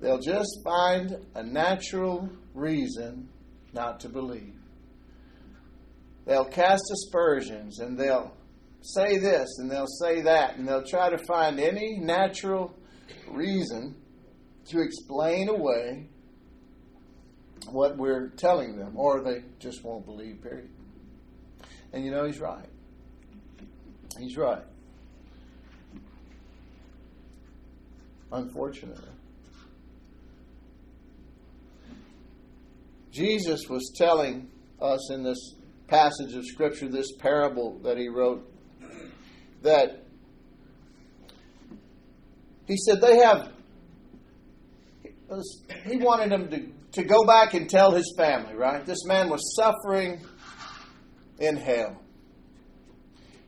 They'll 0.00 0.20
just 0.20 0.60
find 0.64 1.16
a 1.34 1.42
natural 1.42 2.28
reason 2.54 3.28
not 3.72 4.00
to 4.00 4.08
believe. 4.08 4.54
They'll 6.26 6.44
cast 6.44 6.82
aspersions 6.92 7.78
and 7.78 7.98
they'll 7.98 8.34
say 8.82 9.18
this 9.18 9.58
and 9.58 9.70
they'll 9.70 9.86
say 9.86 10.22
that, 10.22 10.56
and 10.56 10.66
they'll 10.66 10.86
try 10.86 11.10
to 11.10 11.18
find 11.18 11.58
any 11.58 11.98
natural 11.98 12.74
reason 13.28 13.96
to 14.68 14.80
explain 14.80 15.48
away 15.48 16.08
what 17.70 17.96
we're 17.96 18.28
telling 18.30 18.76
them, 18.76 18.96
or 18.96 19.22
they 19.22 19.42
just 19.58 19.82
won't 19.84 20.04
believe, 20.04 20.42
period. 20.42 20.68
And 21.92 22.04
you 22.04 22.10
know, 22.10 22.24
he's 22.24 22.40
right. 22.40 22.68
He's 24.18 24.36
right. 24.36 24.62
Unfortunately. 28.32 29.15
Jesus 33.16 33.62
was 33.68 33.92
telling 33.96 34.50
us 34.80 35.10
in 35.10 35.22
this 35.22 35.54
passage 35.88 36.34
of 36.34 36.44
Scripture, 36.44 36.88
this 36.88 37.12
parable 37.18 37.78
that 37.82 37.96
he 37.96 38.08
wrote 38.08 38.46
that 39.62 40.04
he 42.66 42.76
said 42.76 43.00
they 43.00 43.16
have 43.16 43.52
he 45.86 45.96
wanted 45.96 46.30
them 46.30 46.50
to, 46.50 47.00
to 47.00 47.08
go 47.08 47.24
back 47.24 47.54
and 47.54 47.68
tell 47.68 47.90
his 47.90 48.14
family, 48.16 48.54
right? 48.54 48.84
This 48.84 49.04
man 49.06 49.28
was 49.28 49.56
suffering 49.56 50.20
in 51.38 51.56
hell. 51.56 52.00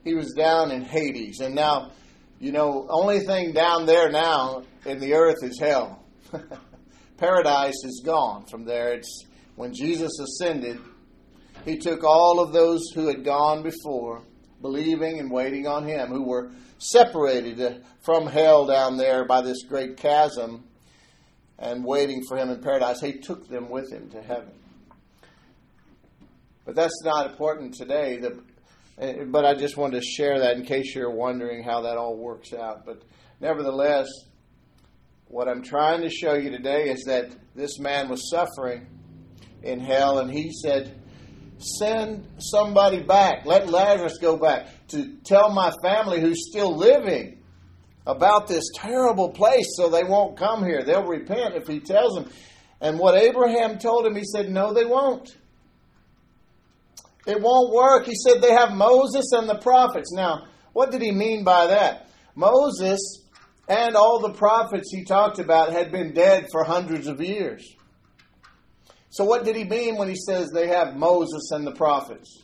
He 0.02 0.14
was 0.14 0.32
down 0.32 0.70
in 0.70 0.82
Hades. 0.82 1.40
And 1.40 1.54
now, 1.54 1.92
you 2.40 2.52
know, 2.52 2.86
only 2.88 3.20
thing 3.20 3.52
down 3.52 3.86
there 3.86 4.10
now 4.10 4.64
in 4.86 4.98
the 4.98 5.14
earth 5.14 5.36
is 5.42 5.58
hell. 5.60 6.04
Paradise 7.16 7.84
is 7.84 8.02
gone 8.04 8.46
from 8.46 8.64
there. 8.64 8.94
It's 8.94 9.24
when 9.58 9.74
Jesus 9.74 10.18
ascended, 10.20 10.78
he 11.64 11.78
took 11.78 12.04
all 12.04 12.38
of 12.38 12.52
those 12.52 12.80
who 12.94 13.08
had 13.08 13.24
gone 13.24 13.64
before 13.64 14.22
believing 14.62 15.18
and 15.18 15.32
waiting 15.32 15.66
on 15.66 15.84
Him, 15.84 16.10
who 16.10 16.22
were 16.22 16.52
separated 16.78 17.84
from 18.00 18.28
hell 18.28 18.66
down 18.66 18.96
there 18.96 19.24
by 19.24 19.40
this 19.42 19.64
great 19.68 19.96
chasm 19.96 20.64
and 21.58 21.84
waiting 21.84 22.22
for 22.28 22.36
Him 22.36 22.50
in 22.50 22.62
paradise. 22.62 23.00
He 23.00 23.14
took 23.14 23.48
them 23.48 23.68
with 23.68 23.90
Him 23.90 24.08
to 24.10 24.22
heaven. 24.22 24.52
But 26.64 26.76
that's 26.76 27.02
not 27.02 27.30
important 27.30 27.74
today. 27.74 28.22
But 29.26 29.44
I 29.44 29.54
just 29.54 29.76
wanted 29.76 30.00
to 30.00 30.06
share 30.06 30.38
that 30.38 30.56
in 30.56 30.64
case 30.64 30.94
you're 30.94 31.10
wondering 31.10 31.64
how 31.64 31.80
that 31.80 31.96
all 31.96 32.16
works 32.16 32.52
out. 32.52 32.86
But 32.86 33.02
nevertheless, 33.40 34.06
what 35.26 35.48
I'm 35.48 35.64
trying 35.64 36.02
to 36.02 36.10
show 36.10 36.34
you 36.34 36.50
today 36.50 36.90
is 36.90 37.02
that 37.06 37.30
this 37.56 37.80
man 37.80 38.08
was 38.08 38.30
suffering 38.30 38.86
in 39.62 39.80
hell, 39.80 40.18
and 40.18 40.30
he 40.30 40.52
said, 40.52 40.98
send 41.58 42.26
somebody 42.38 43.02
back. 43.02 43.44
Let 43.44 43.68
Lazarus 43.68 44.18
go 44.18 44.36
back 44.36 44.68
to 44.88 45.16
tell 45.24 45.50
my 45.50 45.72
family 45.82 46.20
who's 46.20 46.48
still 46.48 46.76
living 46.76 47.38
about 48.06 48.46
this 48.46 48.64
terrible 48.74 49.30
place 49.30 49.66
so 49.76 49.88
they 49.88 50.04
won't 50.04 50.38
come 50.38 50.64
here. 50.64 50.82
They'll 50.82 51.06
repent 51.06 51.54
if 51.54 51.66
he 51.66 51.80
tells 51.80 52.14
them. 52.14 52.30
And 52.80 52.98
what 52.98 53.20
Abraham 53.20 53.78
told 53.78 54.06
him, 54.06 54.14
he 54.14 54.24
said, 54.24 54.50
No, 54.50 54.72
they 54.72 54.84
won't. 54.84 55.36
It 57.26 57.42
won't 57.42 57.74
work. 57.74 58.06
He 58.06 58.14
said 58.14 58.40
they 58.40 58.52
have 58.52 58.72
Moses 58.72 59.32
and 59.32 59.48
the 59.48 59.58
prophets. 59.58 60.12
Now, 60.12 60.46
what 60.72 60.90
did 60.90 61.02
he 61.02 61.12
mean 61.12 61.44
by 61.44 61.66
that? 61.66 62.08
Moses 62.34 63.26
and 63.68 63.96
all 63.96 64.20
the 64.20 64.32
prophets 64.32 64.90
he 64.90 65.04
talked 65.04 65.38
about 65.38 65.72
had 65.72 65.92
been 65.92 66.14
dead 66.14 66.46
for 66.50 66.64
hundreds 66.64 67.06
of 67.06 67.20
years. 67.20 67.76
So, 69.10 69.24
what 69.24 69.44
did 69.44 69.56
he 69.56 69.64
mean 69.64 69.96
when 69.96 70.08
he 70.08 70.16
says 70.16 70.50
they 70.50 70.68
have 70.68 70.96
Moses 70.96 71.50
and 71.52 71.66
the 71.66 71.72
prophets? 71.72 72.42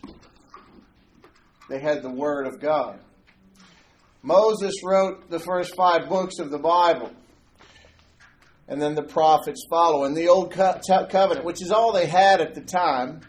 They 1.69 1.79
had 1.79 2.03
the 2.03 2.11
Word 2.11 2.47
of 2.47 2.61
God. 2.61 3.01
Moses 4.23 4.75
wrote 4.83 5.29
the 5.31 5.39
first 5.39 5.75
five 5.77 6.09
books 6.09 6.39
of 6.39 6.51
the 6.51 6.59
Bible. 6.59 7.11
And 8.67 8.81
then 8.81 8.95
the 8.95 9.03
prophets 9.03 9.67
follow. 9.69 10.05
And 10.05 10.17
the 10.17 10.29
Old 10.29 10.51
Covenant, 10.53 11.45
which 11.45 11.63
is 11.63 11.71
all 11.71 11.93
they 11.93 12.07
had 12.07 12.41
at 12.41 12.55
the 12.55 12.63
time, 12.63 13.21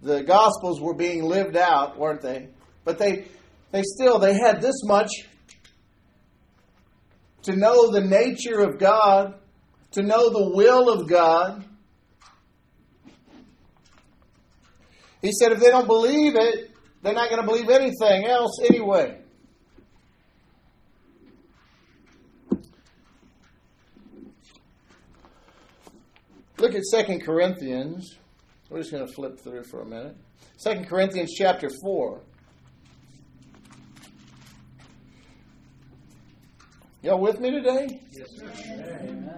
the 0.00 0.22
Gospels 0.22 0.80
were 0.80 0.94
being 0.94 1.24
lived 1.24 1.56
out, 1.56 1.98
weren't 1.98 2.20
they? 2.20 2.48
But 2.84 2.98
they, 2.98 3.26
they 3.72 3.82
still, 3.82 4.20
they 4.20 4.34
had 4.34 4.60
this 4.60 4.84
much 4.84 5.10
to 7.42 7.56
know 7.56 7.90
the 7.90 8.00
nature 8.00 8.60
of 8.60 8.78
God 8.78 9.34
to 9.92 10.02
know 10.02 10.30
the 10.30 10.50
will 10.54 10.90
of 10.90 11.08
God, 11.08 11.64
He 15.22 15.30
said 15.30 15.52
if 15.52 15.60
they 15.60 15.70
don't 15.70 15.86
believe 15.86 16.34
it, 16.34 16.72
they're 17.00 17.14
not 17.14 17.30
going 17.30 17.40
to 17.40 17.46
believe 17.46 17.70
anything 17.70 18.26
else 18.26 18.60
anyway. 18.68 19.18
Look 26.58 26.74
at 26.74 26.82
2 27.06 27.18
Corinthians. 27.20 28.18
We're 28.68 28.78
just 28.80 28.92
going 28.92 29.06
to 29.06 29.12
flip 29.12 29.38
through 29.38 29.64
for 29.64 29.82
a 29.82 29.86
minute. 29.86 30.16
2 30.64 30.84
Corinthians 30.84 31.32
chapter 31.36 31.68
4. 31.82 32.20
Y'all 37.02 37.18
with 37.18 37.40
me 37.40 37.50
today? 37.50 38.00
Yes, 38.12 38.28
sir. 38.36 38.48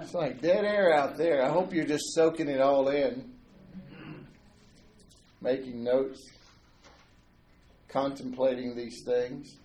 It's 0.02 0.12
like 0.12 0.42
dead 0.42 0.66
air 0.66 0.92
out 0.92 1.16
there. 1.16 1.42
I 1.42 1.48
hope 1.48 1.72
you're 1.72 1.86
just 1.86 2.12
soaking 2.14 2.46
it 2.48 2.60
all 2.60 2.88
in, 2.88 3.32
making 5.40 5.82
notes, 5.82 6.20
contemplating 7.88 8.76
these 8.76 9.02
things. 9.06 9.56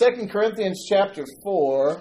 2 0.00 0.28
Corinthians 0.28 0.86
chapter 0.88 1.26
4. 1.44 2.00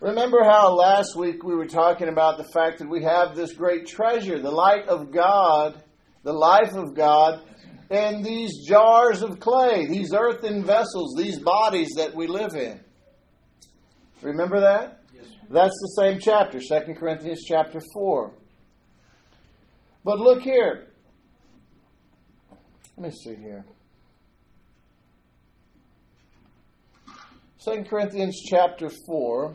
Remember 0.00 0.42
how 0.42 0.72
last 0.72 1.16
week 1.16 1.44
we 1.44 1.54
were 1.54 1.66
talking 1.66 2.08
about 2.08 2.38
the 2.38 2.48
fact 2.54 2.78
that 2.78 2.88
we 2.88 3.02
have 3.02 3.36
this 3.36 3.52
great 3.52 3.86
treasure, 3.86 4.38
the 4.38 4.50
light 4.50 4.88
of 4.88 5.12
God, 5.12 5.82
the 6.22 6.32
life 6.32 6.72
of 6.72 6.94
God, 6.96 7.42
in 7.90 8.22
these 8.22 8.66
jars 8.66 9.22
of 9.22 9.40
clay, 9.40 9.86
these 9.86 10.12
earthen 10.12 10.62
vessels, 10.64 11.14
these 11.16 11.38
bodies 11.38 11.88
that 11.96 12.14
we 12.14 12.26
live 12.26 12.54
in. 12.54 12.80
Remember 14.20 14.60
that? 14.60 15.00
Yes. 15.14 15.24
That's 15.48 15.78
the 15.80 16.02
same 16.02 16.18
chapter, 16.20 16.58
2 16.60 16.94
Corinthians 16.94 17.44
chapter 17.46 17.80
4. 17.94 18.32
But 20.04 20.18
look 20.18 20.42
here. 20.42 20.88
Let 22.96 23.06
me 23.06 23.10
see 23.10 23.36
here. 23.36 23.64
2 27.64 27.84
Corinthians 27.84 28.40
chapter 28.48 28.90
4. 29.06 29.54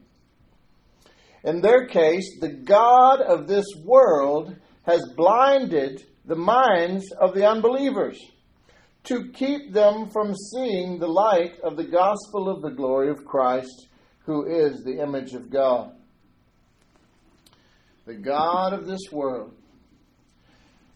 In 1.43 1.61
their 1.61 1.87
case, 1.87 2.39
the 2.39 2.51
God 2.51 3.21
of 3.21 3.47
this 3.47 3.65
world 3.83 4.55
has 4.83 5.01
blinded 5.15 6.03
the 6.25 6.35
minds 6.35 7.11
of 7.19 7.33
the 7.33 7.47
unbelievers 7.47 8.19
to 9.05 9.31
keep 9.31 9.73
them 9.73 10.09
from 10.09 10.35
seeing 10.35 10.99
the 10.99 11.07
light 11.07 11.59
of 11.63 11.75
the 11.75 11.87
gospel 11.87 12.49
of 12.49 12.61
the 12.61 12.69
glory 12.69 13.09
of 13.09 13.25
Christ, 13.25 13.87
who 14.25 14.45
is 14.45 14.83
the 14.83 15.01
image 15.01 15.33
of 15.33 15.49
God. 15.49 15.93
The 18.05 18.13
God 18.13 18.73
of 18.73 18.85
this 18.85 19.11
world, 19.11 19.53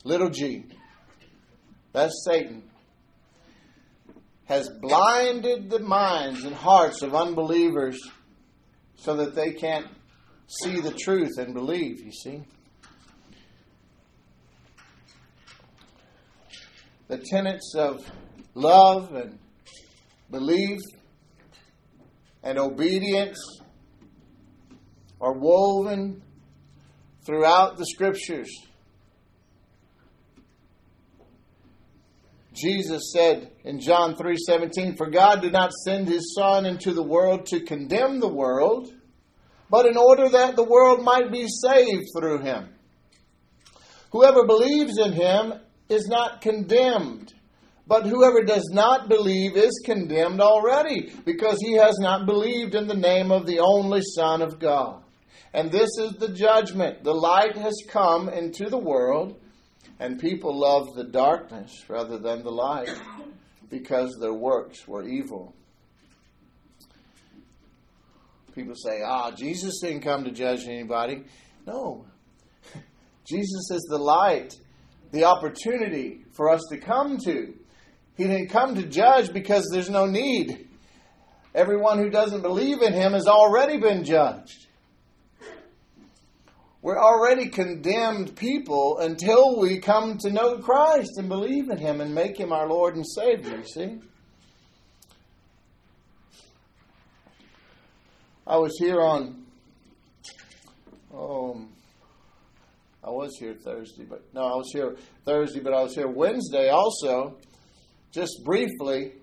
little 0.03 0.29
g, 0.29 0.65
that's 1.93 2.23
Satan, 2.25 2.63
has 4.45 4.69
blinded 4.81 5.71
the 5.71 5.79
minds 5.79 6.43
and 6.43 6.53
hearts 6.53 7.01
of 7.01 7.15
unbelievers 7.15 7.99
so 8.95 9.15
that 9.15 9.34
they 9.34 9.53
can't 9.53 9.88
see 10.47 10.79
the 10.79 10.93
truth 10.93 11.38
and 11.38 11.53
believe, 11.53 11.99
you 12.01 12.12
see. 12.12 12.43
The 17.08 17.17
tenets 17.17 17.75
of 17.75 18.10
love 18.55 19.13
and 19.13 19.38
belief 20.31 20.79
and 22.43 22.58
obedience 22.58 23.38
are 25.21 25.34
woven 25.34 26.21
throughout 27.25 27.77
the 27.77 27.86
scriptures. 27.86 28.49
Jesus 32.53 33.12
said 33.12 33.51
in 33.63 33.79
John 33.79 34.15
3:17, 34.15 34.95
"For 34.95 35.10
God 35.10 35.41
did 35.41 35.51
not 35.51 35.73
send 35.73 36.08
his 36.08 36.34
son 36.36 36.65
into 36.65 36.93
the 36.93 37.03
world 37.03 37.45
to 37.47 37.60
condemn 37.60 38.19
the 38.19 38.29
world, 38.29 38.93
but 39.69 39.86
in 39.86 39.97
order 39.97 40.30
that 40.30 40.56
the 40.56 40.63
world 40.63 41.04
might 41.04 41.32
be 41.32 41.47
saved 41.47 42.06
through 42.17 42.39
him. 42.39 42.69
Whoever 44.12 44.45
believes 44.45 44.97
in 44.97 45.13
him 45.13 45.54
is 45.89 46.08
not 46.08 46.41
condemned, 46.41 47.34
but 47.88 48.06
whoever 48.06 48.43
does 48.43 48.69
not 48.71 49.10
believe 49.10 49.56
is 49.56 49.82
condemned 49.86 50.41
already, 50.41 51.13
because 51.25 51.60
he 51.60 51.73
has 51.73 51.97
not 51.99 52.25
believed 52.25 52.75
in 52.75 52.88
the 52.88 52.95
name 52.95 53.32
of 53.32 53.45
the 53.45 53.60
only 53.60 54.01
Son 54.01 54.41
of 54.41 54.60
God. 54.60 55.04
And 55.54 55.71
this 55.71 55.89
is 55.99 56.13
the 56.13 56.30
judgment. 56.30 57.04
The 57.04 57.13
light 57.13 57.56
has 57.58 57.75
come 57.88 58.30
into 58.30 58.69
the 58.69 58.78
world, 58.78 59.39
and 59.99 60.19
people 60.19 60.60
love 60.60 60.95
the 60.95 61.04
darkness 61.04 61.71
rather 61.88 62.17
than 62.17 62.43
the 62.43 62.51
light, 62.51 62.93
because 63.69 64.17
their 64.19 64.34
works 64.34 64.88
were 64.88 65.08
evil. 65.08 65.54
People 68.56 68.76
say, 68.76 69.02
ah, 69.06 69.32
Jesus 69.32 69.82
didn't 69.82 70.02
come 70.02 70.24
to 70.24 70.32
judge 70.32 70.65
anybody. 70.65 71.26
No. 71.68 72.06
Jesus 73.30 73.70
is 73.70 73.86
the 73.89 73.98
light, 73.98 74.54
the 75.12 75.26
opportunity 75.26 76.24
for 76.32 76.50
us 76.50 76.62
to 76.70 76.78
come 76.78 77.18
to. 77.26 77.54
He 78.15 78.24
didn't 78.24 78.48
come 78.48 78.76
to 78.76 78.84
judge 78.84 79.34
because 79.34 79.68
there's 79.72 79.89
no 79.89 80.06
need. 80.06 80.70
Everyone 81.54 81.98
who 81.98 82.10
doesn't 82.10 82.44
believe 82.44 82.82
in 82.82 82.94
him 82.94 83.12
has 83.12 83.28
already 83.28 83.78
been 83.78 84.06
judged. 84.06 84.68
We're 86.82 87.02
already 87.02 87.50
condemned 87.50 88.38
people 88.38 89.00
until 89.00 89.60
we 89.60 89.80
come 89.80 90.18
to 90.20 90.32
know 90.32 90.60
Christ 90.60 91.18
and 91.18 91.28
believe 91.28 91.70
in 91.70 91.78
him 91.78 92.00
and 92.00 92.15
make 92.15 92.39
him 92.39 92.54
our 92.54 92.70
Lord 92.70 92.96
and 92.96 93.06
Savior, 93.06 93.63
see? 93.65 94.00
I 98.47 98.58
was 98.58 98.77
here 98.77 99.01
on, 99.01 99.43
um, 101.12 101.69
I 103.03 103.10
was 103.10 103.36
here 103.39 103.55
Thursday, 103.55 104.03
but 104.03 104.23
no, 104.36 104.41
I 104.41 104.55
was 104.55 104.69
here 104.71 104.95
Thursday, 105.25 105.62
but 105.62 105.73
I 105.73 105.81
was 105.81 105.95
here 105.95 106.08
Wednesday 106.08 106.69
also, 106.69 107.39
just 108.12 108.43
briefly 108.45 109.13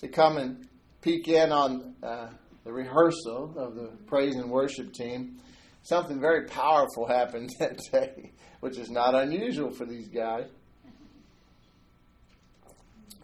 to 0.00 0.08
come 0.08 0.36
and 0.36 0.68
peek 1.00 1.28
in 1.28 1.50
on 1.50 1.94
uh, 2.02 2.28
the 2.64 2.72
rehearsal 2.72 3.54
of 3.56 3.74
the 3.74 3.92
praise 4.06 4.36
and 4.36 4.50
worship 4.50 4.92
team. 4.92 5.40
Something 5.82 6.20
very 6.20 6.44
powerful 6.44 7.06
happened 7.06 7.48
that 7.58 7.78
day, 7.90 8.32
which 8.60 8.76
is 8.76 8.90
not 8.90 9.14
unusual 9.14 9.70
for 9.70 9.86
these 9.86 10.08
guys. 10.08 10.50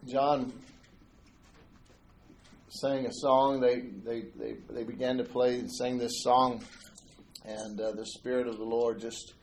John 0.06 0.54
sang 2.72 3.06
a 3.06 3.12
song. 3.12 3.60
They 3.60 3.80
they 4.04 4.22
they, 4.36 4.56
they 4.70 4.84
began 4.84 5.18
to 5.18 5.24
play 5.24 5.58
and 5.58 5.70
sing 5.70 5.98
this 5.98 6.22
song, 6.22 6.64
and 7.44 7.80
uh, 7.80 7.92
the 7.92 8.06
Spirit 8.06 8.48
of 8.48 8.58
the 8.58 8.64
Lord 8.64 9.00
just 9.00 9.34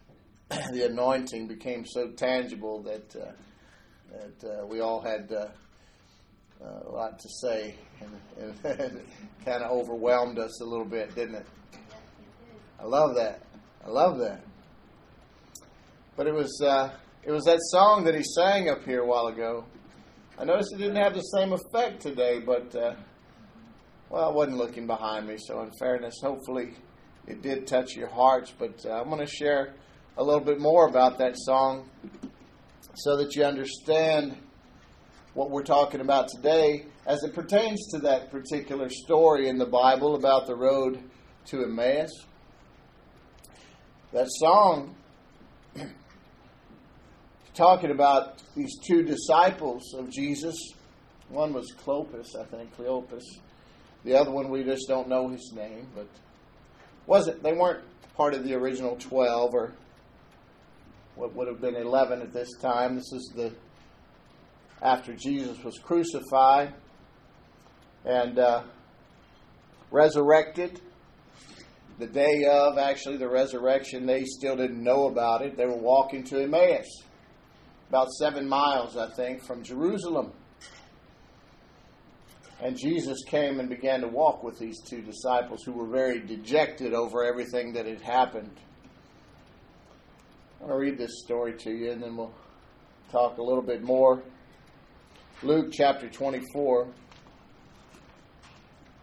the 0.48 0.86
anointing 0.86 1.46
became 1.46 1.84
so 1.86 2.10
tangible 2.10 2.82
that 2.82 3.16
uh, 3.16 3.32
that 4.10 4.48
uh, 4.48 4.66
we 4.66 4.80
all 4.80 5.00
had 5.00 5.30
uh, 5.32 5.48
a 6.60 6.90
lot 6.90 7.18
to 7.20 7.28
say, 7.42 7.76
and, 8.00 8.54
and 8.64 8.64
it 8.64 9.06
kind 9.44 9.62
of 9.62 9.70
overwhelmed 9.70 10.38
us 10.38 10.60
a 10.60 10.64
little 10.64 10.86
bit, 10.86 11.14
didn't 11.14 11.36
it? 11.36 11.46
I 12.80 12.84
love 12.84 13.14
that. 13.16 13.42
I 13.84 13.90
love 13.90 14.18
that. 14.18 14.42
But 16.16 16.26
it 16.26 16.34
was 16.34 16.60
uh, 16.64 16.90
it 17.22 17.30
was 17.30 17.44
that 17.44 17.60
song 17.70 18.04
that 18.04 18.14
he 18.14 18.22
sang 18.22 18.68
up 18.68 18.84
here 18.84 19.02
a 19.02 19.06
while 19.06 19.28
ago. 19.28 19.64
I 20.40 20.44
noticed 20.44 20.72
it 20.72 20.78
didn't 20.78 21.02
have 21.02 21.14
the 21.14 21.22
same 21.22 21.52
effect 21.52 22.00
today, 22.00 22.38
but 22.38 22.72
uh, 22.76 22.94
well, 24.08 24.30
I 24.30 24.32
wasn't 24.32 24.56
looking 24.56 24.86
behind 24.86 25.26
me, 25.26 25.34
so 25.36 25.62
in 25.62 25.72
fairness, 25.80 26.14
hopefully 26.22 26.74
it 27.26 27.42
did 27.42 27.66
touch 27.66 27.96
your 27.96 28.06
hearts. 28.08 28.54
But 28.56 28.86
uh, 28.86 29.00
I'm 29.00 29.08
going 29.08 29.18
to 29.18 29.26
share 29.26 29.74
a 30.16 30.22
little 30.22 30.44
bit 30.44 30.60
more 30.60 30.86
about 30.86 31.18
that 31.18 31.32
song 31.34 31.90
so 32.94 33.16
that 33.16 33.34
you 33.34 33.42
understand 33.42 34.36
what 35.34 35.50
we're 35.50 35.64
talking 35.64 36.00
about 36.00 36.28
today 36.28 36.86
as 37.04 37.24
it 37.24 37.34
pertains 37.34 37.88
to 37.88 37.98
that 37.98 38.30
particular 38.30 38.88
story 38.88 39.48
in 39.48 39.58
the 39.58 39.66
Bible 39.66 40.14
about 40.14 40.46
the 40.46 40.54
road 40.54 41.02
to 41.46 41.64
Emmaus. 41.64 42.12
That 44.12 44.28
song 44.38 44.94
talking 47.58 47.90
about 47.90 48.40
these 48.54 48.78
two 48.86 49.02
disciples 49.02 49.92
of 49.94 50.08
Jesus. 50.10 50.56
One 51.28 51.52
was 51.52 51.72
Clopas, 51.72 52.36
I 52.36 52.44
think, 52.44 52.74
Cleopas. 52.76 53.24
The 54.04 54.14
other 54.14 54.30
one 54.30 54.48
we 54.48 54.62
just 54.62 54.86
don't 54.86 55.08
know 55.08 55.28
his 55.28 55.52
name, 55.54 55.88
but 55.94 56.06
wasn't 57.06 57.42
they 57.42 57.52
weren't 57.52 57.82
part 58.16 58.34
of 58.34 58.44
the 58.44 58.54
original 58.54 58.96
twelve 58.96 59.54
or 59.54 59.72
what 61.16 61.34
would 61.34 61.48
have 61.48 61.60
been 61.60 61.74
eleven 61.74 62.22
at 62.22 62.32
this 62.32 62.48
time. 62.62 62.94
This 62.94 63.12
is 63.12 63.32
the 63.34 63.52
after 64.80 65.14
Jesus 65.16 65.58
was 65.64 65.78
crucified 65.80 66.72
and 68.04 68.38
uh, 68.38 68.62
resurrected. 69.90 70.80
The 71.98 72.06
day 72.06 72.44
of 72.48 72.78
actually 72.78 73.16
the 73.16 73.28
resurrection, 73.28 74.06
they 74.06 74.22
still 74.24 74.54
didn't 74.54 74.80
know 74.80 75.08
about 75.08 75.42
it. 75.42 75.56
They 75.56 75.66
were 75.66 75.76
walking 75.76 76.22
to 76.26 76.40
Emmaus, 76.40 76.86
about 77.88 78.10
seven 78.12 78.48
miles, 78.48 78.96
I 78.96 79.08
think, 79.08 79.42
from 79.42 79.62
Jerusalem. 79.62 80.32
And 82.60 82.76
Jesus 82.76 83.22
came 83.24 83.60
and 83.60 83.68
began 83.68 84.00
to 84.00 84.08
walk 84.08 84.42
with 84.42 84.58
these 84.58 84.80
two 84.82 85.00
disciples 85.00 85.62
who 85.62 85.72
were 85.72 85.86
very 85.86 86.20
dejected 86.20 86.92
over 86.92 87.24
everything 87.24 87.72
that 87.74 87.86
had 87.86 88.00
happened. 88.00 88.50
I'm 90.60 90.66
going 90.66 90.72
to 90.72 90.86
read 90.90 90.98
this 90.98 91.22
story 91.24 91.54
to 91.58 91.70
you 91.70 91.92
and 91.92 92.02
then 92.02 92.16
we'll 92.16 92.34
talk 93.12 93.38
a 93.38 93.42
little 93.42 93.62
bit 93.62 93.82
more. 93.82 94.22
Luke 95.42 95.68
chapter 95.72 96.08
24. 96.08 96.88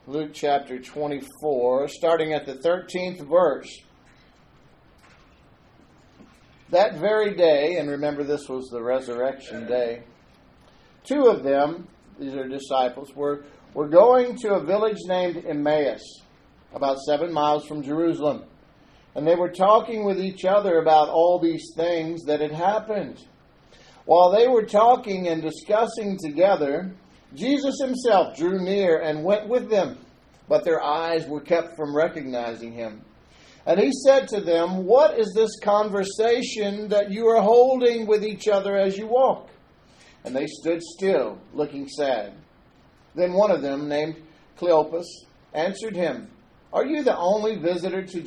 Luke 0.07 0.31
chapter 0.33 0.77
24, 0.77 1.87
starting 1.87 2.33
at 2.33 2.45
the 2.45 2.55
13th 2.55 3.27
verse. 3.27 3.79
That 6.75 6.95
very 6.97 7.33
day, 7.33 7.77
and 7.77 7.89
remember 7.89 8.25
this 8.25 8.49
was 8.49 8.67
the 8.67 8.83
resurrection 8.83 9.65
day, 9.65 10.03
two 11.05 11.27
of 11.27 11.41
them, 11.41 11.87
these 12.19 12.33
are 12.33 12.49
disciples, 12.49 13.15
were, 13.15 13.45
were 13.73 13.87
going 13.87 14.35
to 14.39 14.55
a 14.55 14.61
village 14.61 14.97
named 15.05 15.45
Emmaus, 15.47 16.01
about 16.73 16.97
seven 17.07 17.31
miles 17.31 17.65
from 17.65 17.81
Jerusalem. 17.81 18.43
And 19.15 19.25
they 19.25 19.35
were 19.35 19.51
talking 19.51 20.03
with 20.03 20.19
each 20.19 20.43
other 20.43 20.79
about 20.79 21.07
all 21.07 21.39
these 21.39 21.71
things 21.77 22.25
that 22.25 22.41
had 22.41 22.51
happened. 22.51 23.23
While 24.03 24.31
they 24.31 24.49
were 24.49 24.65
talking 24.65 25.29
and 25.29 25.41
discussing 25.41 26.17
together, 26.21 26.93
Jesus 27.33 27.79
himself 27.79 28.35
drew 28.35 28.61
near 28.61 28.99
and 28.99 29.23
went 29.23 29.47
with 29.47 29.69
them, 29.69 29.97
but 30.49 30.65
their 30.65 30.83
eyes 30.83 31.25
were 31.25 31.39
kept 31.39 31.77
from 31.77 31.95
recognizing 31.95 32.73
him. 32.73 33.01
And 33.65 33.79
he 33.79 33.91
said 34.05 34.27
to 34.29 34.41
them, 34.41 34.85
What 34.85 35.17
is 35.17 35.33
this 35.35 35.59
conversation 35.59 36.89
that 36.89 37.11
you 37.11 37.27
are 37.27 37.41
holding 37.41 38.05
with 38.05 38.23
each 38.23 38.47
other 38.47 38.77
as 38.77 38.97
you 38.97 39.07
walk? 39.07 39.49
And 40.23 40.35
they 40.35 40.47
stood 40.47 40.81
still, 40.81 41.39
looking 41.53 41.87
sad. 41.87 42.33
Then 43.15 43.33
one 43.33 43.51
of 43.51 43.61
them, 43.61 43.87
named 43.87 44.17
Cleopas, 44.59 45.05
answered 45.53 45.95
him, 45.95 46.29
Are 46.73 46.85
you 46.85 47.03
the 47.03 47.17
only 47.17 47.55
visitor 47.55 48.03
to 48.03 48.21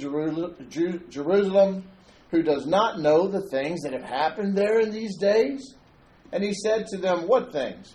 Jerusalem 1.09 1.85
who 2.31 2.42
does 2.42 2.66
not 2.66 3.01
know 3.01 3.29
the 3.29 3.46
things 3.51 3.81
that 3.83 3.92
have 3.92 4.05
happened 4.05 4.57
there 4.57 4.81
in 4.81 4.90
these 4.90 5.16
days? 5.18 5.74
And 6.33 6.42
he 6.42 6.53
said 6.53 6.87
to 6.88 6.96
them, 6.96 7.29
What 7.29 7.53
things? 7.53 7.94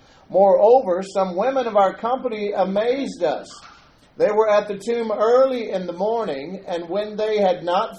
Moreover, 0.31 1.03
some 1.03 1.35
women 1.35 1.67
of 1.67 1.75
our 1.75 1.93
company 1.93 2.53
amazed 2.53 3.21
us. 3.21 3.53
They 4.15 4.31
were 4.31 4.49
at 4.49 4.69
the 4.69 4.77
tomb 4.77 5.11
early 5.11 5.71
in 5.71 5.85
the 5.85 5.93
morning, 5.93 6.63
and 6.65 6.87
when 6.87 7.17
they 7.17 7.37
had 7.39 7.63
not 7.63 7.97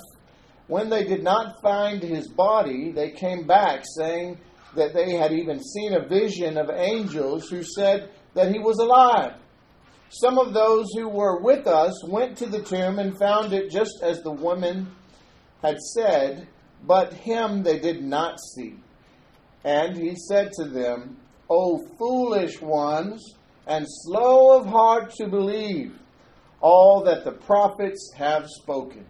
when 0.67 0.89
they 0.89 1.05
did 1.05 1.23
not 1.23 1.61
find 1.61 2.03
his 2.03 2.29
body, 2.29 2.91
they 2.91 3.11
came 3.11 3.47
back 3.47 3.85
saying 3.99 4.39
that 4.75 4.95
they 4.95 5.13
had 5.13 5.33
even 5.33 5.63
seen 5.63 5.93
a 5.93 6.09
vision 6.09 6.57
of 6.57 6.71
angels 6.71 7.51
who 7.51 7.63
said 7.63 8.09
that 8.33 8.51
he 8.51 8.59
was 8.59 8.79
alive. 8.79 9.35
Some 10.09 10.39
of 10.39 10.55
those 10.55 10.87
who 10.97 11.11
were 11.11 11.43
with 11.43 11.67
us 11.67 12.03
went 12.09 12.39
to 12.39 12.47
the 12.47 12.63
tomb 12.63 12.99
and 12.99 13.19
found 13.19 13.53
it 13.53 13.71
just 13.71 14.03
as 14.03 14.23
the 14.23 14.33
woman 14.33 14.91
had 15.63 15.79
said, 15.79 16.49
but 16.87 17.13
him 17.13 17.63
they 17.63 17.79
did 17.79 18.03
not 18.03 18.39
see. 18.41 18.77
And 19.65 19.97
he 19.97 20.17
said 20.17 20.53
to 20.53 20.65
them, 20.65 21.19
O 21.49 21.79
foolish 21.99 22.61
ones, 22.61 23.35
and 23.67 23.87
slow 23.89 24.59
of 24.59 24.67
heart 24.67 25.13
to 25.15 25.29
believe 25.29 25.99
all 26.61 27.03
that 27.05 27.25
the 27.25 27.33
prophets 27.33 28.13
have 28.17 28.47
spoken. 28.49 29.07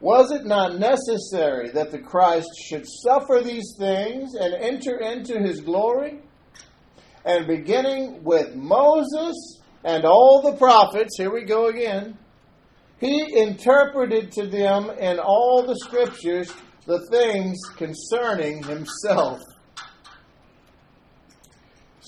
Was 0.00 0.32
it 0.32 0.44
not 0.44 0.78
necessary 0.78 1.70
that 1.70 1.92
the 1.92 1.98
Christ 1.98 2.48
should 2.66 2.84
suffer 2.86 3.40
these 3.42 3.76
things 3.78 4.34
and 4.34 4.52
enter 4.54 4.98
into 4.98 5.38
his 5.38 5.60
glory? 5.60 6.18
And 7.24 7.46
beginning 7.46 8.24
with 8.24 8.56
Moses 8.56 9.60
and 9.84 10.04
all 10.04 10.42
the 10.42 10.56
prophets, 10.56 11.16
here 11.16 11.32
we 11.32 11.44
go 11.44 11.68
again, 11.68 12.18
he 12.98 13.38
interpreted 13.38 14.32
to 14.32 14.46
them 14.46 14.90
in 14.90 15.20
all 15.20 15.64
the 15.64 15.76
scriptures 15.76 16.52
the 16.86 17.06
things 17.10 17.58
concerning 17.76 18.62
himself. 18.64 19.40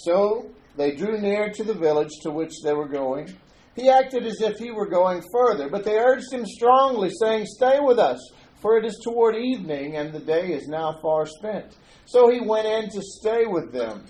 So 0.05 0.51
they 0.77 0.95
drew 0.95 1.21
near 1.21 1.51
to 1.51 1.65
the 1.65 1.75
village 1.75 2.11
to 2.23 2.31
which 2.31 2.53
they 2.63 2.75
were 2.75 2.89
going. 2.89 3.35
He 3.75 3.89
acted 3.89 4.27
as 4.27 4.41
if 4.41 4.59
he 4.59 4.71
were 4.71 4.89
going 4.89 5.23
further, 5.33 5.69
but 5.69 5.85
they 5.85 5.99
urged 5.99 6.33
him 6.33 6.47
strongly, 6.47 7.11
saying, 7.21 7.47
Stay 7.47 7.81
with 7.81 7.99
us, 7.99 8.19
for 8.61 8.77
it 8.77 8.85
is 8.85 9.01
toward 9.03 9.37
evening, 9.37 9.97
and 9.97 10.13
the 10.13 10.21
day 10.21 10.53
is 10.53 10.69
now 10.69 10.99
far 11.03 11.27
spent. 11.27 11.77
So 12.07 12.31
he 12.31 12.41
went 12.41 12.67
in 12.67 12.91
to 12.91 13.03
stay 13.03 13.47
with 13.47 13.73
them. 13.73 14.05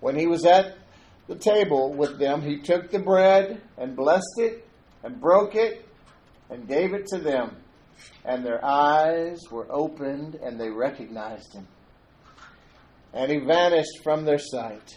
When 0.00 0.16
he 0.16 0.26
was 0.26 0.44
at 0.44 0.78
the 1.28 1.36
table 1.36 1.92
with 1.92 2.18
them, 2.18 2.42
he 2.42 2.58
took 2.58 2.90
the 2.90 2.98
bread 2.98 3.60
and 3.78 3.94
blessed 3.94 4.38
it 4.38 4.66
and 5.04 5.20
broke 5.20 5.54
it 5.54 5.86
and 6.48 6.66
gave 6.66 6.94
it 6.94 7.06
to 7.08 7.18
them. 7.18 7.56
And 8.24 8.44
their 8.44 8.64
eyes 8.64 9.38
were 9.50 9.70
opened 9.70 10.36
and 10.36 10.58
they 10.58 10.70
recognized 10.70 11.54
him. 11.54 11.68
And 13.12 13.30
he 13.30 13.38
vanished 13.38 14.02
from 14.02 14.24
their 14.24 14.38
sight. 14.38 14.96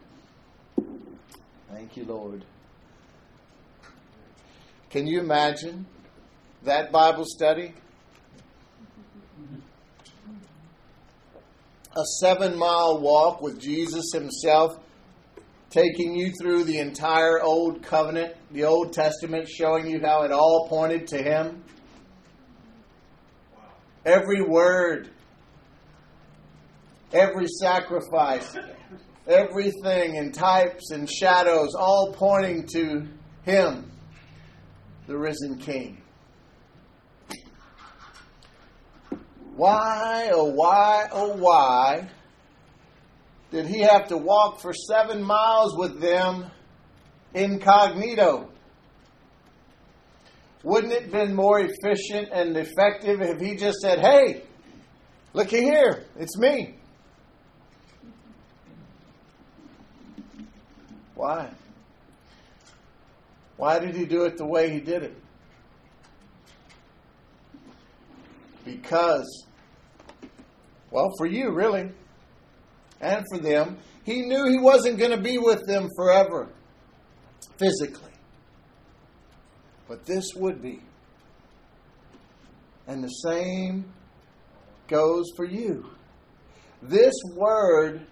Thank 1.73 1.95
you, 1.95 2.03
Lord. 2.03 2.43
Can 4.89 5.07
you 5.07 5.21
imagine 5.21 5.85
that 6.63 6.91
Bible 6.91 7.23
study? 7.25 7.73
A 11.95 12.03
seven 12.19 12.57
mile 12.57 12.99
walk 12.99 13.41
with 13.41 13.59
Jesus 13.59 14.11
Himself, 14.13 14.77
taking 15.69 16.13
you 16.13 16.31
through 16.31 16.65
the 16.65 16.79
entire 16.79 17.41
Old 17.41 17.81
Covenant, 17.81 18.35
the 18.51 18.65
Old 18.65 18.91
Testament, 18.91 19.47
showing 19.47 19.89
you 19.89 20.01
how 20.01 20.23
it 20.23 20.31
all 20.31 20.67
pointed 20.67 21.07
to 21.07 21.23
Him. 21.23 21.63
Every 24.05 24.41
word, 24.41 25.09
every 27.13 27.47
sacrifice, 27.47 28.57
everything 29.27 30.15
in 30.15 30.31
types 30.31 30.91
and 30.91 31.09
shadows, 31.09 31.75
all 31.75 32.13
pointing 32.13 32.65
to 32.73 33.07
Him, 33.43 33.91
the 35.07 35.17
risen 35.17 35.57
King. 35.57 36.01
Why, 39.55 40.29
oh, 40.33 40.45
why, 40.45 41.07
oh, 41.11 41.35
why 41.35 42.09
did 43.51 43.67
he 43.67 43.81
have 43.81 44.07
to 44.07 44.17
walk 44.17 44.59
for 44.61 44.73
seven 44.73 45.21
miles 45.21 45.77
with 45.77 45.99
them 45.99 46.49
incognito? 47.33 48.49
Wouldn't 50.63 50.93
it 50.93 51.03
have 51.03 51.11
been 51.11 51.35
more 51.35 51.59
efficient 51.59 52.29
and 52.31 52.55
effective 52.55 53.21
if 53.21 53.41
he 53.41 53.55
just 53.55 53.79
said, 53.79 53.99
Hey, 53.99 54.43
looky 55.33 55.61
here, 55.61 56.05
it's 56.17 56.37
me? 56.37 56.75
Why? 61.21 61.51
Why 63.55 63.77
did 63.77 63.93
he 63.93 64.05
do 64.05 64.23
it 64.23 64.37
the 64.37 64.45
way 64.47 64.71
he 64.71 64.79
did 64.79 65.03
it? 65.03 65.15
Because, 68.65 69.45
well, 70.89 71.11
for 71.19 71.27
you, 71.27 71.51
really, 71.51 71.91
and 72.99 73.23
for 73.31 73.37
them, 73.37 73.77
he 74.03 74.23
knew 74.23 74.49
he 74.49 74.57
wasn't 74.57 74.97
going 74.97 75.11
to 75.11 75.21
be 75.21 75.37
with 75.37 75.63
them 75.67 75.89
forever, 75.95 76.49
physically. 77.59 78.13
But 79.87 80.07
this 80.07 80.25
would 80.35 80.59
be. 80.59 80.81
And 82.87 83.03
the 83.03 83.09
same 83.09 83.85
goes 84.87 85.25
for 85.35 85.45
you. 85.45 85.85
This 86.81 87.13
word 87.35 88.07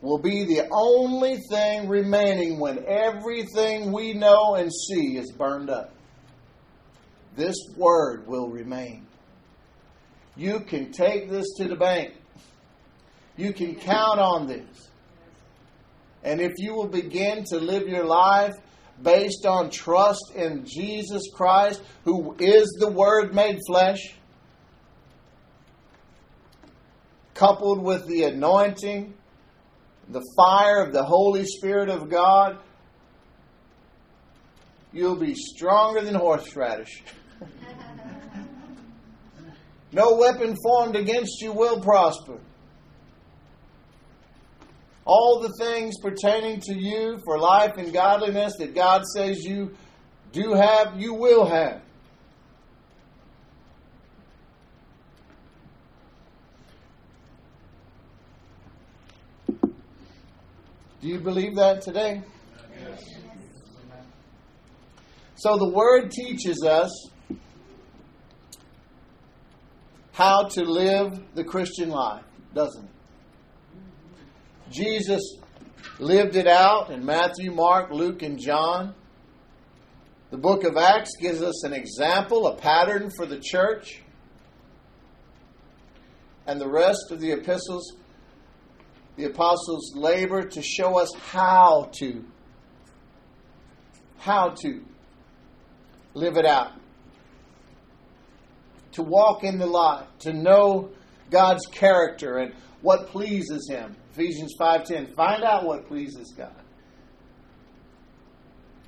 will 0.00 0.18
be 0.18 0.44
the 0.44 0.68
only 0.70 1.38
thing 1.50 1.88
remaining 1.88 2.58
when 2.58 2.84
everything 2.86 3.92
we 3.92 4.12
know 4.12 4.54
and 4.54 4.70
see 4.72 5.16
is 5.16 5.32
burned 5.32 5.70
up. 5.70 5.92
This 7.34 7.56
word 7.76 8.26
will 8.26 8.48
remain. 8.48 9.06
You 10.36 10.60
can 10.60 10.92
take 10.92 11.30
this 11.30 11.46
to 11.56 11.68
the 11.68 11.76
bank. 11.76 12.14
You 13.36 13.52
can 13.52 13.74
count 13.74 14.20
on 14.20 14.46
this. 14.46 14.88
And 16.22 16.40
if 16.40 16.52
you 16.58 16.74
will 16.74 16.88
begin 16.88 17.44
to 17.44 17.58
live 17.58 17.88
your 17.88 18.04
life 18.04 18.54
based 19.02 19.46
on 19.46 19.70
trust 19.70 20.32
in 20.34 20.64
Jesus 20.66 21.22
Christ, 21.32 21.82
who 22.04 22.34
is 22.38 22.76
the 22.80 22.90
Word 22.90 23.34
made 23.34 23.58
flesh, 23.66 24.14
coupled 27.34 27.82
with 27.82 28.06
the 28.06 28.24
anointing, 28.24 29.14
the 30.08 30.22
fire 30.36 30.82
of 30.82 30.92
the 30.92 31.02
Holy 31.02 31.44
Spirit 31.44 31.88
of 31.88 32.08
God, 32.08 32.58
you'll 34.92 35.18
be 35.18 35.34
stronger 35.34 36.00
than 36.00 36.14
horseradish. 36.14 37.02
no 39.92 40.14
weapon 40.16 40.56
formed 40.62 40.96
against 40.96 41.40
you 41.40 41.52
will 41.52 41.80
prosper. 41.80 42.38
All 45.04 45.40
the 45.40 45.52
things 45.64 45.94
pertaining 46.00 46.60
to 46.62 46.74
you 46.74 47.20
for 47.24 47.38
life 47.38 47.76
and 47.76 47.92
godliness 47.92 48.56
that 48.58 48.74
God 48.74 49.04
says 49.04 49.44
you 49.44 49.76
do 50.32 50.52
have, 50.52 51.00
you 51.00 51.14
will 51.14 51.46
have. 51.46 51.80
Do 61.06 61.12
you 61.12 61.20
believe 61.20 61.54
that 61.54 61.82
today? 61.82 62.20
Yes. 62.82 63.00
So 65.36 65.56
the 65.56 65.68
Word 65.68 66.10
teaches 66.10 66.64
us 66.64 66.90
how 70.10 70.48
to 70.48 70.64
live 70.64 71.22
the 71.36 71.44
Christian 71.44 71.90
life, 71.90 72.24
doesn't 72.52 72.86
it? 72.86 72.90
Jesus 74.72 75.22
lived 76.00 76.34
it 76.34 76.48
out 76.48 76.90
in 76.90 77.06
Matthew, 77.06 77.52
Mark, 77.52 77.92
Luke, 77.92 78.22
and 78.22 78.36
John. 78.36 78.92
The 80.32 80.38
book 80.38 80.64
of 80.64 80.76
Acts 80.76 81.12
gives 81.20 81.40
us 81.40 81.62
an 81.62 81.72
example, 81.72 82.48
a 82.48 82.56
pattern 82.56 83.12
for 83.16 83.26
the 83.26 83.38
church. 83.38 84.02
And 86.48 86.60
the 86.60 86.68
rest 86.68 87.12
of 87.12 87.20
the 87.20 87.30
epistles 87.30 87.92
the 89.16 89.24
apostles 89.24 89.94
labor 89.94 90.44
to 90.44 90.62
show 90.62 90.98
us 90.98 91.12
how 91.14 91.90
to 91.98 92.24
how 94.18 94.50
to 94.50 94.82
live 96.14 96.36
it 96.36 96.46
out. 96.46 96.72
To 98.92 99.02
walk 99.02 99.44
in 99.44 99.58
the 99.58 99.66
light 99.66 100.06
to 100.20 100.32
know 100.32 100.90
god's 101.30 101.66
character 101.66 102.38
and 102.38 102.54
what 102.82 103.08
pleases 103.08 103.68
him. 103.70 103.96
Ephesians 104.12 104.54
5.10 104.58 105.14
find 105.14 105.42
out 105.42 105.64
what 105.64 105.86
pleases 105.86 106.32
god 106.36 106.54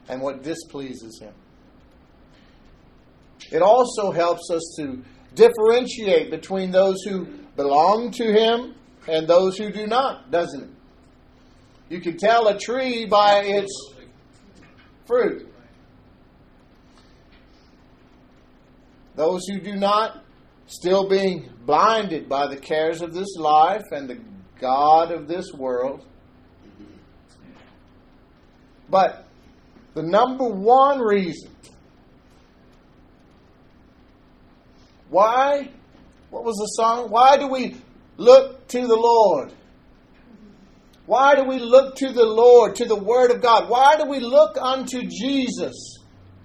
and 0.08 0.22
what 0.22 0.42
displeases 0.42 1.20
him. 1.20 1.34
It 3.52 3.62
also 3.62 4.10
helps 4.10 4.50
us 4.50 4.76
to 4.78 5.02
differentiate 5.34 6.30
between 6.30 6.70
those 6.70 7.02
who 7.02 7.26
belong 7.56 8.10
to 8.12 8.24
him 8.24 8.74
and 9.08 9.26
those 9.26 9.56
who 9.56 9.72
do 9.72 9.86
not, 9.86 10.30
doesn't 10.30 10.62
it? 10.62 10.70
You 11.88 12.00
can 12.00 12.18
tell 12.18 12.48
a 12.48 12.58
tree 12.58 13.06
by 13.06 13.42
its 13.44 13.94
fruit. 15.06 15.50
Those 19.14 19.46
who 19.48 19.60
do 19.60 19.74
not, 19.74 20.22
still 20.66 21.08
being 21.08 21.50
blinded 21.64 22.28
by 22.28 22.46
the 22.46 22.56
cares 22.56 23.00
of 23.00 23.14
this 23.14 23.34
life 23.36 23.84
and 23.90 24.08
the 24.08 24.20
God 24.60 25.10
of 25.10 25.26
this 25.26 25.52
world. 25.54 26.04
But 28.90 29.26
the 29.94 30.02
number 30.02 30.44
one 30.44 31.00
reason 31.00 31.50
why, 35.08 35.70
what 36.28 36.44
was 36.44 36.56
the 36.56 36.82
song? 36.82 37.08
Why 37.08 37.38
do 37.38 37.48
we 37.48 37.76
look 38.18 38.68
to 38.68 38.86
the 38.86 38.96
Lord? 38.96 39.52
Why 41.06 41.34
do 41.34 41.44
we 41.44 41.58
look 41.58 41.96
to 41.96 42.12
the 42.12 42.26
Lord, 42.26 42.76
to 42.76 42.84
the 42.84 42.94
Word 42.94 43.30
of 43.30 43.40
God? 43.40 43.70
Why 43.70 43.96
do 43.96 44.04
we 44.04 44.20
look 44.20 44.58
unto 44.60 45.02
Jesus, 45.04 45.96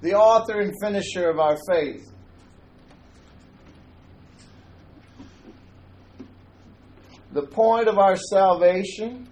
the 0.01 0.13
author 0.13 0.61
and 0.61 0.71
finisher 0.81 1.29
of 1.29 1.37
our 1.37 1.57
faith? 1.69 2.09
The 7.33 7.41
point 7.41 7.89
of 7.89 7.97
our 7.97 8.15
salvation 8.15 9.27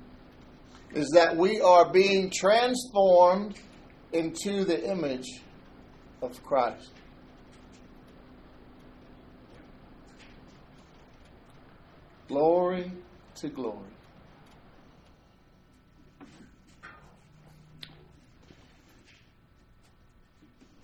is 0.93 1.09
that 1.13 1.37
we 1.37 1.61
are 1.61 1.89
being 1.89 2.29
transformed 2.29 3.57
into 4.11 4.65
the 4.65 4.89
image 4.89 5.41
of 6.21 6.43
Christ. 6.43 6.91
Glory 12.31 12.89
to 13.35 13.49
glory. 13.49 13.77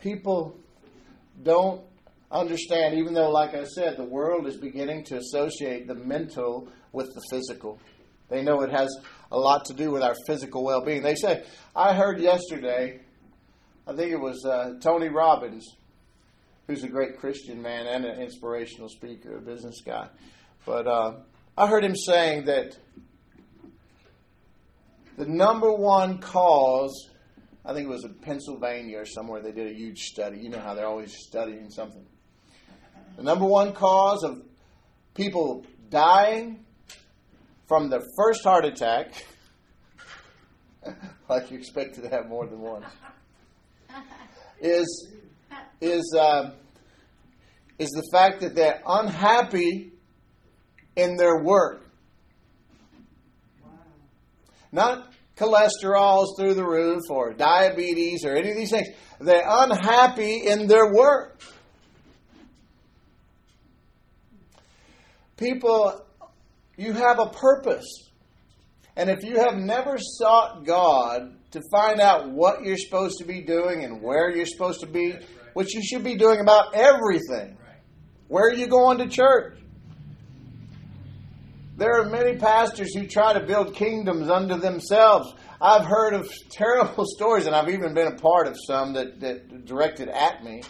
People 0.01 0.57
don't 1.41 1.83
understand, 2.29 2.95
even 2.95 3.13
though, 3.13 3.29
like 3.29 3.53
I 3.53 3.63
said, 3.63 3.95
the 3.95 4.03
world 4.03 4.45
is 4.45 4.57
beginning 4.57 5.05
to 5.05 5.19
associate 5.19 5.87
the 5.87 5.95
mental 5.95 6.67
with 6.91 7.13
the 7.13 7.21
physical. 7.31 7.79
They 8.27 8.43
know 8.43 8.61
it 8.63 8.71
has 8.71 8.93
a 9.31 9.39
lot 9.39 9.63
to 9.67 9.73
do 9.73 9.89
with 9.89 10.03
our 10.03 10.15
physical 10.27 10.65
well 10.65 10.83
being. 10.83 11.01
They 11.01 11.15
say, 11.15 11.45
I 11.73 11.93
heard 11.93 12.19
yesterday, 12.19 12.99
I 13.87 13.95
think 13.95 14.11
it 14.11 14.19
was 14.19 14.43
uh, 14.45 14.73
Tony 14.81 15.07
Robbins, 15.07 15.65
who's 16.67 16.83
a 16.83 16.89
great 16.89 17.19
Christian 17.19 17.61
man 17.61 17.87
and 17.87 18.03
an 18.03 18.21
inspirational 18.21 18.89
speaker, 18.89 19.37
a 19.37 19.41
business 19.41 19.79
guy. 19.85 20.09
But 20.65 20.85
uh, 20.85 21.13
I 21.59 21.65
heard 21.65 21.83
him 21.83 21.95
saying 21.95 22.45
that 22.45 22.77
the 25.17 25.25
number 25.25 25.73
one 25.73 26.19
cause, 26.19 27.09
I 27.65 27.73
think 27.73 27.87
it 27.87 27.89
was 27.89 28.03
in 28.03 28.13
Pennsylvania 28.13 28.99
or 28.99 29.05
somewhere, 29.05 29.41
they 29.41 29.51
did 29.51 29.65
a 29.65 29.73
huge 29.73 30.01
study. 30.01 30.37
You 30.37 30.49
know 30.49 30.59
how 30.59 30.75
they're 30.75 30.85
always 30.85 31.17
studying 31.17 31.71
something. 31.71 32.05
The 33.15 33.23
number 33.23 33.45
one 33.45 33.73
cause 33.73 34.23
of 34.23 34.43
people 35.15 35.65
dying 35.89 36.63
from 37.67 37.89
their 37.89 38.03
first 38.15 38.43
heart 38.43 38.63
attack, 38.63 39.25
like 41.27 41.49
you 41.49 41.57
expected 41.57 42.03
to 42.03 42.09
have 42.09 42.27
more 42.27 42.45
than 42.45 42.61
one, 42.61 42.85
is 44.61 45.07
is 45.81 46.15
uh, 46.15 46.51
is 47.79 47.89
the 47.89 48.07
fact 48.11 48.41
that 48.41 48.53
they're 48.53 48.83
unhappy 48.85 49.93
in 50.97 51.15
their 51.15 51.41
work. 51.41 51.83
Not 54.71 55.13
cholesterol's 55.37 56.35
through 56.37 56.55
the 56.55 56.65
roof 56.65 57.03
or 57.09 57.31
diabetes 57.33 58.25
or 58.25 58.35
any 58.35 58.51
of 58.51 58.57
these 58.57 58.71
things. 58.71 58.89
They're 59.19 59.45
unhappy 59.47 60.47
in 60.47 60.67
their 60.67 60.91
work. 60.91 61.39
people, 65.37 66.03
you 66.75 66.93
have 66.93 67.19
a 67.19 67.27
purpose. 67.27 67.85
And 68.95 69.09
if 69.09 69.23
you 69.23 69.37
have 69.37 69.55
never 69.55 69.97
sought 69.97 70.65
God 70.65 71.33
to 71.51 71.61
find 71.71 72.01
out 72.01 72.29
what 72.29 72.63
you're 72.63 72.77
supposed 72.77 73.19
to 73.19 73.25
be 73.25 73.41
doing 73.41 73.83
and 73.83 74.01
where 74.01 74.35
you're 74.35 74.47
supposed 74.47 74.81
to 74.81 74.87
be, 74.87 75.15
which 75.53 75.73
you 75.73 75.81
should 75.83 76.03
be 76.03 76.15
doing 76.15 76.39
about 76.39 76.75
everything. 76.75 77.57
Where 78.27 78.47
are 78.47 78.53
you 78.53 78.67
going 78.67 78.97
to 78.97 79.07
church? 79.07 79.57
There 81.77 82.01
are 82.01 82.09
many 82.09 82.35
pastors 82.37 82.95
who 82.95 83.05
try 83.05 83.33
to 83.33 83.39
build 83.39 83.75
kingdoms 83.75 84.29
unto 84.29 84.57
themselves. 84.57 85.35
I've 85.61 85.85
heard 85.85 86.15
of 86.15 86.27
terrible 86.49 87.05
stories, 87.05 87.45
and 87.45 87.55
I've 87.55 87.69
even 87.69 87.93
been 87.93 88.07
a 88.07 88.15
part 88.15 88.47
of 88.47 88.57
some 88.65 88.93
that, 88.93 89.19
that 89.19 89.65
directed 89.65 90.09
at 90.09 90.43
me. 90.43 90.63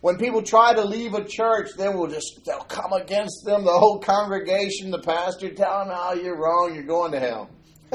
When 0.00 0.18
people 0.18 0.42
try 0.42 0.74
to 0.74 0.84
leave 0.84 1.14
a 1.14 1.24
church, 1.24 1.70
they 1.78 1.88
will 1.88 2.08
just 2.08 2.40
they'll 2.44 2.58
come 2.58 2.92
against 2.92 3.44
them, 3.44 3.64
the 3.64 3.70
whole 3.70 4.00
congregation, 4.00 4.90
the 4.90 4.98
pastor, 4.98 5.50
tell 5.54 5.84
them, 5.84 5.94
"Oh, 5.96 6.14
you're 6.14 6.36
wrong, 6.36 6.74
you're 6.74 6.82
going 6.82 7.12
to 7.12 7.20
hell." 7.20 7.48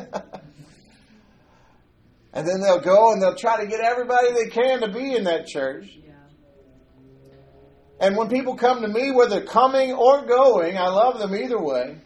and 2.34 2.48
then 2.48 2.62
they'll 2.62 2.80
go 2.80 3.12
and 3.12 3.22
they'll 3.22 3.36
try 3.36 3.62
to 3.62 3.68
get 3.68 3.82
everybody 3.82 4.32
they 4.32 4.48
can 4.48 4.80
to 4.82 4.90
be 4.92 5.16
in 5.16 5.26
that 5.26 5.48
church. 5.48 5.98
And 8.00 8.16
when 8.16 8.30
people 8.30 8.56
come 8.56 8.82
to 8.82 8.88
me, 8.88 9.12
whether 9.12 9.42
coming 9.42 9.92
or 9.92 10.26
going, 10.26 10.78
I 10.78 10.88
love 10.88 11.20
them 11.20 11.36
either 11.36 11.62
way. 11.62 11.98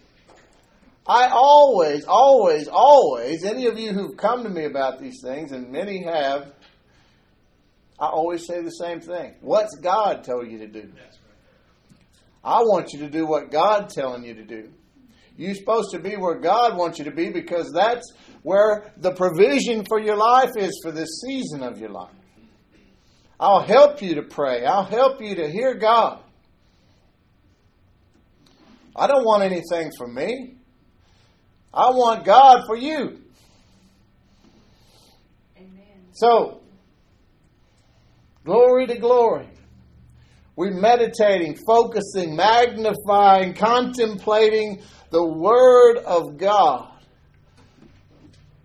I 1.08 1.28
always, 1.28 2.06
always, 2.06 2.68
always, 2.68 3.44
any 3.44 3.68
of 3.68 3.78
you 3.78 3.94
who've 3.94 4.18
come 4.18 4.44
to 4.44 4.50
me 4.50 4.66
about 4.66 5.00
these 5.00 5.22
things, 5.22 5.52
and 5.52 5.72
many 5.72 6.04
have, 6.04 6.52
I 8.00 8.08
always 8.08 8.48
say 8.48 8.62
the 8.62 8.72
same 8.72 9.02
thing. 9.02 9.36
What's 9.42 9.76
God 9.76 10.24
told 10.24 10.50
you 10.50 10.58
to 10.60 10.68
do? 10.68 10.92
I 12.44 12.60
want 12.62 12.94
you 12.94 13.00
to 13.00 13.10
do 13.10 13.26
what 13.28 13.52
God's 13.52 13.94
telling 13.94 14.24
you 14.24 14.34
to 14.34 14.44
do. 14.44 14.70
You're 15.38 15.56
supposed 15.56 15.92
to 15.92 16.00
be 16.00 16.16
where 16.16 16.40
God 16.40 16.78
wants 16.78 16.98
you 16.98 17.06
to 17.06 17.12
be 17.12 17.30
because 17.30 17.72
that's 17.72 18.14
where 18.44 18.92
the 18.98 19.14
provision 19.14 19.86
for 19.86 20.00
your 20.00 20.16
life 20.16 20.52
is 20.58 20.80
for 20.82 20.92
this 20.92 21.22
season 21.26 21.62
of 21.62 21.78
your 21.78 21.90
life. 21.90 22.14
I'll 23.40 23.64
help 23.64 24.02
you 24.02 24.16
to 24.16 24.24
pray. 24.24 24.66
I'll 24.66 24.86
help 24.86 25.22
you 25.22 25.36
to 25.36 25.50
hear 25.50 25.76
God. 25.76 26.22
I 28.96 29.08
don't 29.08 29.26
want 29.26 29.44
anything 29.44 29.92
from 29.98 30.16
me. 30.16 30.56
I 31.76 31.90
want 31.90 32.24
God 32.24 32.64
for 32.66 32.78
you. 32.78 33.20
Amen. 35.58 36.08
So, 36.14 36.62
glory 38.46 38.88
to 38.88 38.98
glory. 38.98 39.50
We're 40.56 40.72
meditating, 40.72 41.58
focusing, 41.68 42.38
magnifying, 42.38 43.56
contemplating 43.56 44.82
the 45.10 45.24
Word 45.24 45.98
of 45.98 46.38
God. 46.38 46.92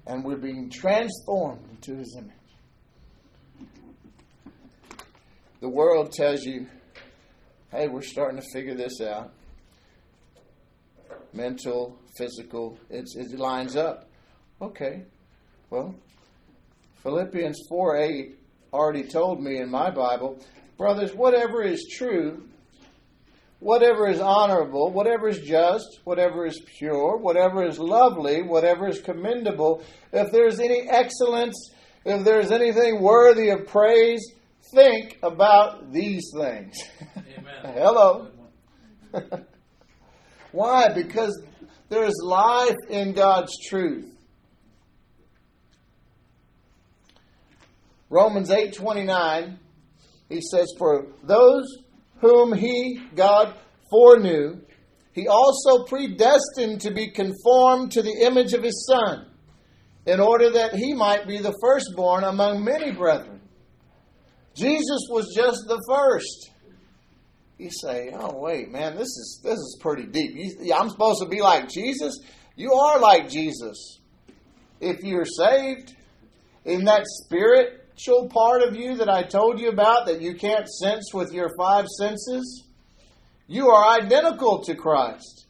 And 0.07 0.25
we're 0.25 0.37
being 0.37 0.71
transformed 0.71 1.69
into 1.71 1.97
His 1.97 2.17
image. 2.17 2.31
The 5.61 5.69
world 5.69 6.13
tells 6.13 6.45
you, 6.45 6.69
hey, 7.73 7.89
we're 7.89 8.03
starting 8.03 8.41
to 8.41 8.47
figure 8.53 8.75
this 8.75 9.01
out. 9.01 9.33
Mental, 11.33 12.00
physical, 12.17 12.79
it's, 12.89 13.17
it 13.17 13.39
lines 13.39 13.77
up. 13.77 14.09
Okay, 14.61 15.05
well, 15.71 15.95
Philippians 17.03 17.63
4 17.69 17.97
8 17.97 18.39
already 18.73 19.05
told 19.05 19.43
me 19.43 19.59
in 19.59 19.71
my 19.71 19.91
Bible, 19.91 20.39
brothers, 20.77 21.15
whatever 21.15 21.63
is 21.63 21.87
true, 21.97 22.43
whatever 23.61 24.09
is 24.09 24.21
honorable, 24.21 24.91
whatever 24.91 25.29
is 25.29 25.39
just, 25.41 26.01
whatever 26.05 26.47
is 26.47 26.61
pure, 26.79 27.17
whatever 27.17 27.65
is 27.65 27.79
lovely, 27.79 28.43
whatever 28.43 28.89
is 28.89 29.01
commendable, 29.01 29.83
if 30.13 30.31
there's 30.33 30.61
any 30.61 30.89
excellence, 30.89 31.71
if 32.05 32.25
there's 32.25 32.51
anything 32.51 33.01
worthy 33.01 33.51
of 33.51 33.67
praise, 33.67 34.35
think 34.75 35.19
about 35.23 35.93
these 35.93 36.31
things. 36.35 36.77
Hello. 37.63 38.29
Why? 40.53 40.89
Because 40.89 41.43
there 41.91 42.05
is 42.05 42.15
life 42.25 42.79
in 42.89 43.13
God's 43.13 43.53
truth. 43.69 44.07
Romans 48.09 48.51
8:29 48.51 49.59
he 50.29 50.41
says 50.41 50.73
for 50.79 51.07
those 51.25 51.65
whom 52.21 52.53
he 52.53 53.01
God 53.15 53.55
foreknew 53.91 54.61
he 55.13 55.27
also 55.29 55.85
predestined 55.85 56.81
to 56.83 56.93
be 56.93 57.11
conformed 57.11 57.93
to 57.93 58.03
the 58.03 58.23
image 58.23 58.53
of 58.53 58.63
his 58.63 58.87
son 58.89 59.27
in 60.07 60.21
order 60.21 60.51
that 60.51 60.75
he 60.75 60.95
might 60.95 61.27
be 61.27 61.39
the 61.39 61.57
firstborn 61.61 62.25
among 62.25 62.65
many 62.65 62.93
brethren. 62.93 63.41
Jesus 64.55 65.07
was 65.11 65.33
just 65.35 65.67
the 65.67 65.81
first. 65.89 66.50
You 67.61 67.71
say, 67.71 68.11
"Oh 68.15 68.39
wait, 68.39 68.71
man, 68.71 68.97
this 68.97 69.09
is 69.09 69.41
this 69.45 69.59
is 69.59 69.79
pretty 69.81 70.07
deep. 70.07 70.35
You, 70.35 70.75
I'm 70.75 70.89
supposed 70.89 71.23
to 71.23 71.29
be 71.29 71.43
like 71.43 71.69
Jesus. 71.69 72.19
You 72.57 72.73
are 72.73 72.99
like 72.99 73.29
Jesus 73.29 74.01
if 74.81 75.03
you're 75.03 75.27
saved 75.27 75.95
in 76.65 76.85
that 76.85 77.05
spiritual 77.07 78.29
part 78.29 78.63
of 78.63 78.75
you 78.75 78.97
that 78.97 79.09
I 79.09 79.23
told 79.23 79.61
you 79.61 79.69
about 79.69 80.07
that 80.07 80.21
you 80.21 80.35
can't 80.35 80.69
sense 80.69 81.13
with 81.13 81.33
your 81.33 81.51
five 81.59 81.87
senses. 81.87 82.65
You 83.47 83.69
are 83.69 83.99
identical 83.99 84.63
to 84.65 84.75
Christ. 84.75 85.47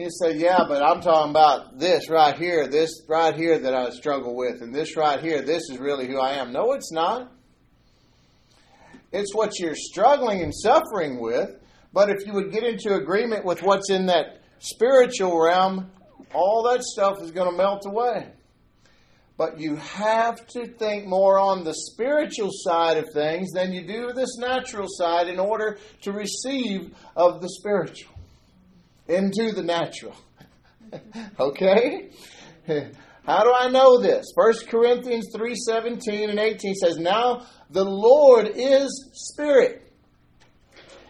You 0.00 0.08
say, 0.10 0.38
yeah, 0.38 0.60
but 0.66 0.82
I'm 0.82 1.02
talking 1.02 1.28
about 1.28 1.78
this 1.78 2.08
right 2.08 2.34
here, 2.34 2.66
this 2.66 3.02
right 3.06 3.34
here 3.34 3.58
that 3.58 3.74
I 3.74 3.90
struggle 3.90 4.34
with, 4.34 4.62
and 4.62 4.74
this 4.74 4.96
right 4.96 5.20
here, 5.20 5.42
this 5.42 5.68
is 5.68 5.76
really 5.76 6.06
who 6.06 6.18
I 6.18 6.36
am. 6.36 6.52
No, 6.52 6.72
it's 6.72 6.90
not. 6.90 7.30
It's 9.12 9.34
what 9.34 9.58
you're 9.58 9.74
struggling 9.74 10.40
and 10.40 10.54
suffering 10.54 11.20
with. 11.20 11.50
But 11.92 12.08
if 12.08 12.26
you 12.26 12.32
would 12.32 12.50
get 12.50 12.62
into 12.62 12.94
agreement 12.94 13.44
with 13.44 13.62
what's 13.62 13.90
in 13.90 14.06
that 14.06 14.40
spiritual 14.60 15.38
realm, 15.38 15.90
all 16.32 16.62
that 16.72 16.82
stuff 16.82 17.20
is 17.20 17.30
going 17.30 17.50
to 17.50 17.56
melt 17.56 17.84
away. 17.84 18.30
But 19.36 19.60
you 19.60 19.76
have 19.76 20.46
to 20.54 20.66
think 20.66 21.06
more 21.06 21.38
on 21.38 21.62
the 21.62 21.74
spiritual 21.74 22.50
side 22.52 22.96
of 22.96 23.10
things 23.12 23.50
than 23.52 23.74
you 23.74 23.86
do 23.86 24.14
this 24.14 24.38
natural 24.38 24.86
side 24.88 25.28
in 25.28 25.38
order 25.38 25.78
to 26.02 26.12
receive 26.12 26.94
of 27.16 27.42
the 27.42 27.50
spiritual 27.50 28.14
into 29.10 29.52
the 29.52 29.62
natural. 29.62 30.14
okay? 31.40 32.10
How 33.26 33.44
do 33.44 33.52
I 33.52 33.68
know 33.68 34.00
this? 34.00 34.26
1 34.34 34.52
Corinthians 34.68 35.28
3 35.34 35.54
17 35.54 36.30
and 36.30 36.38
18 36.38 36.74
says, 36.74 36.96
Now 36.96 37.46
the 37.70 37.84
Lord 37.84 38.50
is 38.54 39.10
Spirit. 39.12 39.92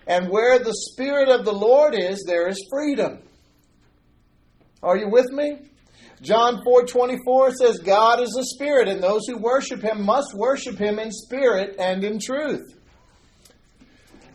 And 0.06 0.28
where 0.28 0.58
the 0.58 0.74
Spirit 0.90 1.28
of 1.28 1.44
the 1.44 1.52
Lord 1.52 1.94
is, 1.94 2.24
there 2.26 2.48
is 2.48 2.58
freedom. 2.70 3.22
Are 4.82 4.96
you 4.96 5.08
with 5.08 5.30
me? 5.30 5.58
John 6.22 6.60
4 6.64 6.84
24 6.84 7.52
says, 7.52 7.78
God 7.78 8.20
is 8.20 8.36
a 8.38 8.44
spirit, 8.44 8.88
and 8.88 9.02
those 9.02 9.22
who 9.26 9.38
worship 9.38 9.82
him 9.82 10.04
must 10.04 10.34
worship 10.34 10.78
him 10.78 10.98
in 10.98 11.10
spirit 11.10 11.76
and 11.78 12.04
in 12.04 12.18
truth. 12.18 12.79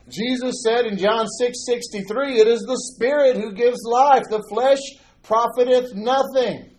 Jesus 0.09 0.63
said 0.63 0.85
in 0.85 0.97
John 0.97 1.27
6 1.27 1.65
63, 1.65 2.39
It 2.39 2.47
is 2.47 2.61
the 2.61 2.93
Spirit 2.93 3.37
who 3.37 3.53
gives 3.53 3.81
life, 3.83 4.23
the 4.29 4.43
flesh 4.49 4.79
profiteth 5.23 5.93
nothing. 5.95 6.71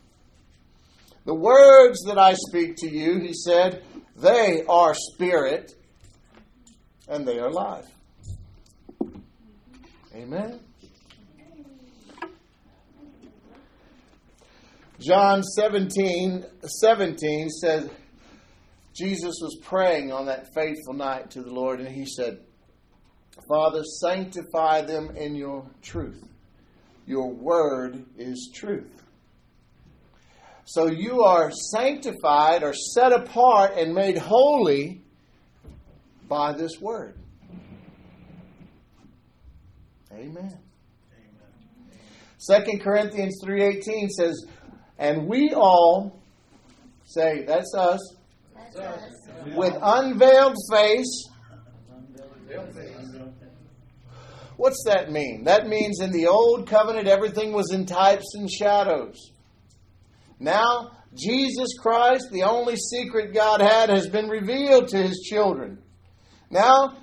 The 1.24 1.34
words 1.34 1.98
that 2.06 2.18
I 2.18 2.34
speak 2.34 2.76
to 2.76 2.88
you, 2.88 3.18
he 3.18 3.32
said, 3.34 3.82
they 4.16 4.62
are 4.68 4.94
spirit 4.94 5.72
and 7.08 7.26
they 7.26 7.38
are 7.38 7.50
life. 7.50 7.86
Amen. 10.14 10.60
John 14.98 15.42
17, 15.42 16.46
17 16.64 17.50
says, 17.50 17.90
Jesus 18.94 19.34
was 19.42 19.58
praying 19.62 20.10
on 20.10 20.24
that 20.26 20.54
faithful 20.54 20.94
night 20.94 21.30
to 21.32 21.42
the 21.42 21.52
Lord, 21.52 21.80
and 21.80 21.88
he 21.88 22.06
said, 22.06 22.38
Father, 23.48 23.82
sanctify 24.00 24.82
them 24.82 25.16
in 25.16 25.34
your 25.34 25.64
truth. 25.82 26.22
Your 27.06 27.30
word 27.30 28.04
is 28.16 28.50
truth. 28.52 29.02
So 30.64 30.88
you 30.88 31.22
are 31.22 31.52
sanctified 31.52 32.64
or 32.64 32.72
set 32.74 33.12
apart 33.12 33.74
and 33.76 33.94
made 33.94 34.18
holy 34.18 35.00
by 36.28 36.52
this 36.52 36.80
word. 36.80 37.14
Amen. 40.12 40.58
Second 42.38 42.80
Corinthians 42.80 43.40
3:18 43.44 44.08
says, 44.08 44.44
"And 44.98 45.28
we 45.28 45.52
all 45.54 46.20
say, 47.04 47.44
that's 47.44 47.72
us, 47.74 48.00
That's 48.54 48.76
us. 48.76 49.10
with 49.54 49.74
unveiled 49.80 50.56
face, 50.70 51.28
What's 54.56 54.82
that 54.86 55.10
mean? 55.10 55.44
That 55.44 55.66
means 55.66 56.00
in 56.00 56.12
the 56.12 56.26
old 56.26 56.68
covenant, 56.68 57.08
everything 57.08 57.52
was 57.52 57.72
in 57.72 57.84
types 57.84 58.34
and 58.34 58.50
shadows. 58.50 59.32
Now, 60.38 60.92
Jesus 61.14 61.68
Christ, 61.78 62.28
the 62.30 62.42
only 62.44 62.76
secret 62.76 63.34
God 63.34 63.60
had, 63.60 63.90
has 63.90 64.08
been 64.08 64.28
revealed 64.28 64.88
to 64.88 64.98
his 64.98 65.20
children. 65.20 65.78
Now, 66.50 66.96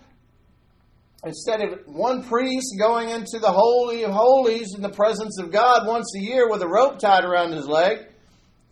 instead 1.25 1.61
of 1.61 1.79
one 1.85 2.23
priest 2.23 2.75
going 2.79 3.09
into 3.09 3.39
the 3.39 3.51
Holy 3.51 4.03
of 4.03 4.11
Holies 4.11 4.73
in 4.75 4.81
the 4.81 4.89
presence 4.89 5.39
of 5.39 5.51
God 5.51 5.87
once 5.87 6.13
a 6.15 6.21
year 6.21 6.49
with 6.49 6.61
a 6.61 6.67
rope 6.67 6.99
tied 6.99 7.23
around 7.23 7.51
his 7.51 7.67
leg, 7.67 8.07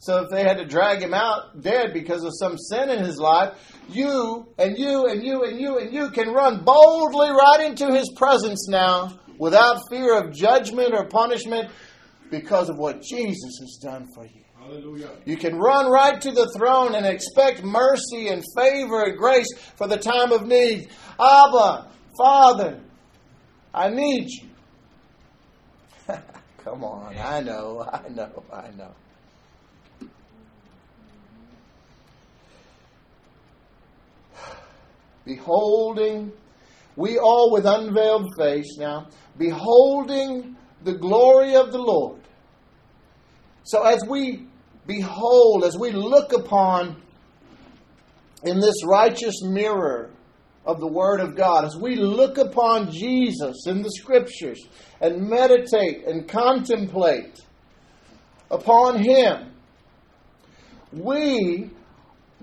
so 0.01 0.23
if 0.23 0.31
they 0.31 0.41
had 0.41 0.57
to 0.57 0.65
drag 0.65 0.99
him 0.99 1.13
out 1.13 1.61
dead 1.61 1.93
because 1.93 2.23
of 2.23 2.31
some 2.39 2.57
sin 2.57 2.89
in 2.89 3.05
his 3.05 3.19
life, 3.19 3.53
you 3.87 4.47
and 4.57 4.75
you 4.75 5.05
and 5.05 5.23
you 5.23 5.43
and 5.43 5.61
you 5.61 5.77
and 5.77 5.93
you 5.93 6.09
can 6.09 6.33
run 6.33 6.63
boldly 6.63 7.29
right 7.29 7.67
into 7.67 7.93
his 7.93 8.11
presence 8.15 8.67
now 8.67 9.19
without 9.37 9.79
fear 9.91 10.17
of 10.17 10.33
judgment 10.33 10.95
or 10.95 11.05
punishment 11.05 11.69
because 12.31 12.67
of 12.67 12.79
what 12.79 13.03
Jesus 13.03 13.59
has 13.59 13.77
done 13.79 14.07
for 14.15 14.25
you. 14.25 14.41
Hallelujah. 14.59 15.11
You 15.25 15.37
can 15.37 15.55
run 15.59 15.91
right 15.91 16.19
to 16.19 16.31
the 16.31 16.51
throne 16.57 16.95
and 16.95 17.05
expect 17.05 17.63
mercy 17.63 18.29
and 18.29 18.43
favor 18.57 19.03
and 19.03 19.15
grace 19.15 19.53
for 19.75 19.87
the 19.87 19.97
time 19.97 20.31
of 20.31 20.47
need. 20.47 20.89
Abba, 21.19 21.91
Father, 22.17 22.79
I 23.71 23.89
need 23.89 24.29
you. 24.31 24.47
Come 26.63 26.83
on, 26.83 27.15
I 27.19 27.41
know, 27.41 27.87
I 27.87 28.09
know, 28.09 28.43
I 28.51 28.71
know. 28.71 28.95
Beholding, 35.25 36.31
we 36.95 37.17
all 37.17 37.51
with 37.51 37.65
unveiled 37.65 38.35
face 38.37 38.77
now, 38.77 39.07
beholding 39.37 40.55
the 40.83 40.93
glory 40.93 41.55
of 41.55 41.71
the 41.71 41.77
Lord. 41.77 42.21
So 43.63 43.83
as 43.83 44.03
we 44.07 44.47
behold, 44.87 45.63
as 45.63 45.77
we 45.77 45.91
look 45.91 46.33
upon 46.33 47.01
in 48.43 48.59
this 48.59 48.83
righteous 48.85 49.43
mirror 49.43 50.09
of 50.65 50.79
the 50.79 50.87
Word 50.87 51.19
of 51.19 51.35
God, 51.35 51.65
as 51.65 51.77
we 51.77 51.95
look 51.95 52.37
upon 52.37 52.91
Jesus 52.91 53.67
in 53.67 53.81
the 53.81 53.91
Scriptures 53.91 54.67
and 54.99 55.27
meditate 55.29 56.05
and 56.05 56.27
contemplate 56.27 57.39
upon 58.49 59.01
Him, 59.01 59.53
we, 60.91 61.69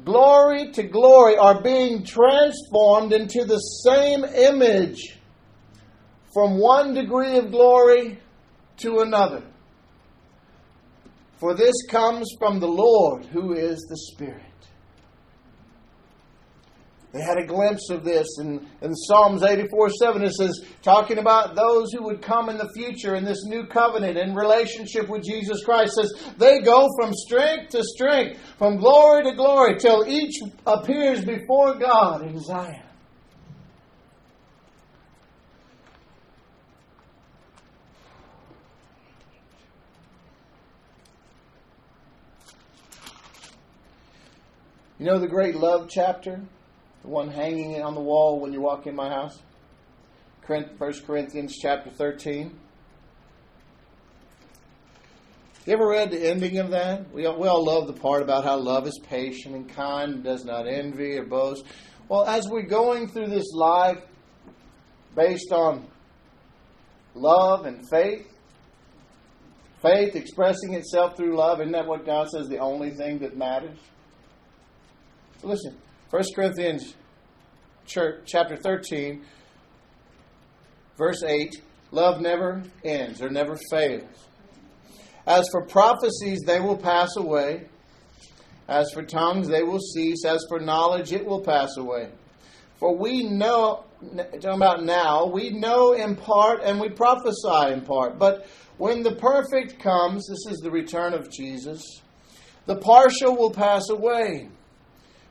glory 0.04 0.72
to 0.72 0.82
glory, 0.82 1.36
are 1.36 1.62
being 1.62 2.04
transformed 2.04 3.12
into 3.12 3.44
the 3.44 3.58
same 3.58 4.24
image 4.24 5.18
from 6.32 6.58
one 6.58 6.94
degree 6.94 7.36
of 7.38 7.50
glory 7.50 8.18
to 8.78 9.00
another. 9.00 9.42
For 11.38 11.54
this 11.54 11.74
comes 11.88 12.28
from 12.38 12.58
the 12.58 12.68
Lord 12.68 13.24
who 13.26 13.52
is 13.52 13.78
the 13.88 13.96
Spirit. 13.96 14.47
They 17.12 17.22
had 17.22 17.38
a 17.38 17.46
glimpse 17.46 17.88
of 17.88 18.04
this 18.04 18.26
in, 18.38 18.68
in 18.82 18.94
Psalms 18.94 19.42
84 19.42 19.90
7. 19.90 20.22
It 20.22 20.34
says, 20.34 20.60
talking 20.82 21.16
about 21.16 21.54
those 21.54 21.90
who 21.90 22.02
would 22.04 22.20
come 22.20 22.50
in 22.50 22.58
the 22.58 22.70
future 22.76 23.14
in 23.14 23.24
this 23.24 23.44
new 23.44 23.66
covenant 23.66 24.18
in 24.18 24.34
relationship 24.34 25.08
with 25.08 25.24
Jesus 25.24 25.64
Christ, 25.64 25.94
says, 25.94 26.12
they 26.36 26.60
go 26.60 26.86
from 27.00 27.14
strength 27.14 27.70
to 27.70 27.82
strength, 27.82 28.38
from 28.58 28.76
glory 28.76 29.24
to 29.24 29.34
glory, 29.34 29.78
till 29.78 30.06
each 30.06 30.34
appears 30.66 31.24
before 31.24 31.78
God 31.78 32.26
in 32.26 32.38
Zion. 32.40 32.82
You 44.98 45.06
know 45.06 45.18
the 45.20 45.28
great 45.28 45.54
love 45.54 45.88
chapter? 45.88 46.40
The 47.08 47.14
one 47.14 47.30
hanging 47.30 47.80
on 47.80 47.94
the 47.94 48.02
wall 48.02 48.38
when 48.38 48.52
you 48.52 48.60
walk 48.60 48.86
in 48.86 48.94
my 48.94 49.08
house? 49.08 49.40
1 50.46 50.76
Corinthians 51.06 51.56
chapter 51.58 51.88
13. 51.88 52.54
You 55.64 55.72
ever 55.72 55.88
read 55.88 56.10
the 56.10 56.28
ending 56.28 56.58
of 56.58 56.70
that? 56.72 57.10
We 57.10 57.24
all, 57.24 57.40
we 57.40 57.48
all 57.48 57.64
love 57.64 57.86
the 57.86 57.94
part 57.94 58.20
about 58.20 58.44
how 58.44 58.58
love 58.58 58.86
is 58.86 59.00
patient 59.08 59.54
and 59.54 59.70
kind 59.70 60.22
does 60.22 60.44
not 60.44 60.68
envy 60.68 61.16
or 61.16 61.24
boast. 61.24 61.64
Well, 62.10 62.26
as 62.26 62.46
we're 62.46 62.68
going 62.68 63.08
through 63.08 63.28
this 63.28 63.54
life 63.54 64.02
based 65.16 65.50
on 65.50 65.86
love 67.14 67.64
and 67.64 67.88
faith, 67.88 68.30
faith 69.80 70.14
expressing 70.14 70.74
itself 70.74 71.16
through 71.16 71.38
love, 71.38 71.62
isn't 71.62 71.72
that 71.72 71.86
what 71.86 72.04
God 72.04 72.28
says 72.28 72.50
the 72.50 72.58
only 72.58 72.90
thing 72.90 73.20
that 73.20 73.34
matters? 73.34 73.78
Listen, 75.42 75.78
1 76.10 76.22
Corinthians 76.34 76.94
chapter 77.84 78.56
13, 78.56 79.22
verse 80.96 81.22
8 81.22 81.62
love 81.90 82.22
never 82.22 82.62
ends 82.82 83.20
or 83.20 83.28
never 83.28 83.58
fails. 83.70 84.08
As 85.26 85.46
for 85.52 85.66
prophecies, 85.66 86.40
they 86.46 86.60
will 86.60 86.78
pass 86.78 87.10
away. 87.16 87.66
As 88.68 88.90
for 88.92 89.02
tongues, 89.02 89.48
they 89.48 89.62
will 89.62 89.80
cease. 89.80 90.24
As 90.24 90.42
for 90.48 90.58
knowledge, 90.58 91.12
it 91.12 91.26
will 91.26 91.42
pass 91.42 91.76
away. 91.76 92.08
For 92.78 92.96
we 92.96 93.24
know, 93.24 93.84
talking 94.40 94.50
about 94.50 94.84
now, 94.84 95.26
we 95.26 95.50
know 95.50 95.92
in 95.92 96.16
part 96.16 96.62
and 96.62 96.80
we 96.80 96.88
prophesy 96.88 97.72
in 97.72 97.82
part. 97.82 98.18
But 98.18 98.46
when 98.78 99.02
the 99.02 99.14
perfect 99.14 99.78
comes, 99.78 100.26
this 100.26 100.54
is 100.54 100.60
the 100.60 100.70
return 100.70 101.12
of 101.12 101.30
Jesus, 101.30 101.82
the 102.64 102.76
partial 102.76 103.36
will 103.36 103.50
pass 103.50 103.90
away. 103.90 104.48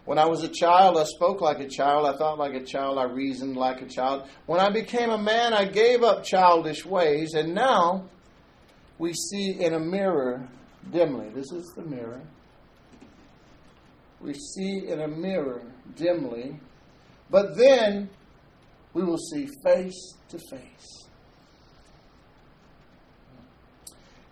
When 0.07 0.17
I 0.17 0.25
was 0.25 0.41
a 0.41 0.47
child, 0.47 0.97
I 0.97 1.03
spoke 1.03 1.41
like 1.41 1.59
a 1.59 1.67
child, 1.67 2.07
I 2.07 2.15
thought 2.17 2.37
like 2.37 2.53
a 2.53 2.63
child, 2.63 2.97
I 2.97 3.03
reasoned 3.03 3.57
like 3.57 3.81
a 3.81 3.85
child. 3.85 4.29
When 4.45 4.61
I 4.61 4.69
became 4.69 5.09
a 5.09 5.17
man, 5.17 5.53
I 5.53 5.65
gave 5.65 6.01
up 6.01 6.23
childish 6.23 6.85
ways, 6.85 7.33
and 7.33 7.53
now 7.53 8.07
we 8.97 9.11
see 9.11 9.57
in 9.59 9.73
a 9.73 9.79
mirror 9.81 10.47
dimly. 10.93 11.27
This 11.35 11.51
is 11.51 11.73
the 11.75 11.81
mirror. 11.81 12.21
We 14.21 14.33
see 14.33 14.87
in 14.87 15.01
a 15.01 15.09
mirror 15.09 15.61
dimly, 15.97 16.57
but 17.29 17.57
then 17.57 18.09
we 18.93 19.03
will 19.03 19.17
see 19.17 19.49
face 19.61 20.13
to 20.29 20.39
face. 20.39 21.05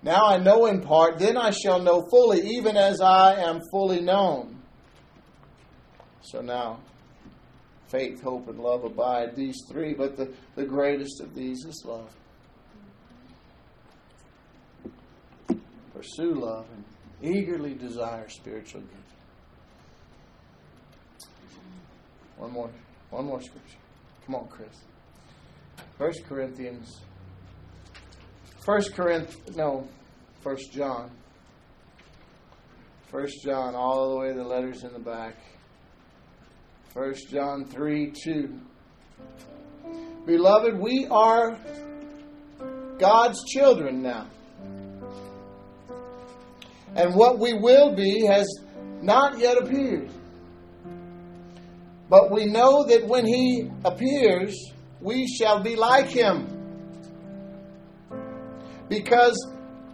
Now 0.02 0.26
I 0.26 0.38
know 0.38 0.68
in 0.68 0.80
part, 0.80 1.20
then 1.20 1.36
I 1.36 1.50
shall 1.52 1.82
know 1.82 2.08
fully, 2.10 2.48
even 2.48 2.78
as 2.78 3.02
I 3.02 3.34
am 3.42 3.60
fully 3.74 4.00
known. 4.00 4.55
So 6.26 6.42
now, 6.42 6.80
faith, 7.88 8.22
hope, 8.22 8.48
and 8.50 8.60
love 8.60 8.84
abide, 8.84 9.36
these 9.36 9.62
three, 9.70 9.94
but 9.94 10.18
the, 10.18 10.34
the 10.56 10.66
greatest 10.66 11.22
of 11.22 11.36
these 11.36 11.64
is 11.66 11.84
love. 11.86 12.10
Pursue 15.94 16.34
love 16.34 16.66
and 16.74 16.84
eagerly 17.36 17.76
desire 17.76 18.28
spiritual 18.28 18.82
good. 18.82 18.90
One 22.38 22.52
more, 22.52 22.72
one 23.12 23.26
more 23.26 23.42
scripture. 23.42 23.78
Come 24.26 24.36
on, 24.36 24.48
Chris. 24.48 24.76
First 25.98 26.26
Corinthians. 26.26 27.02
First 28.66 28.96
Corinth, 28.96 29.56
no, 29.56 29.88
First 30.42 30.72
John. 30.74 31.12
First 33.12 33.44
John, 33.44 33.76
all 33.76 34.10
the 34.10 34.18
way 34.18 34.34
the 34.34 34.44
letters 34.44 34.84
in 34.84 34.92
the 34.92 35.00
back. 35.00 35.36
1 36.96 37.14
John 37.30 37.66
3 37.66 38.14
2. 38.24 38.58
Beloved, 40.26 40.80
we 40.80 41.06
are 41.12 41.60
God's 42.98 43.44
children 43.44 44.02
now. 44.02 44.28
And 46.96 47.14
what 47.14 47.38
we 47.38 47.52
will 47.52 47.94
be 47.94 48.26
has 48.26 48.48
not 49.02 49.38
yet 49.38 49.58
appeared. 49.58 50.10
But 52.10 52.32
we 52.32 52.46
know 52.46 52.86
that 52.86 53.06
when 53.06 53.26
He 53.26 53.70
appears, 53.84 54.56
we 55.02 55.28
shall 55.28 55.62
be 55.62 55.76
like 55.76 56.08
Him. 56.08 56.48
Because 58.88 59.36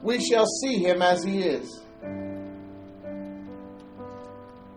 we 0.04 0.24
shall 0.24 0.45
see 0.45 0.78
Him 0.78 1.02
as 1.02 1.24
He 1.24 1.39
is. 1.39 1.82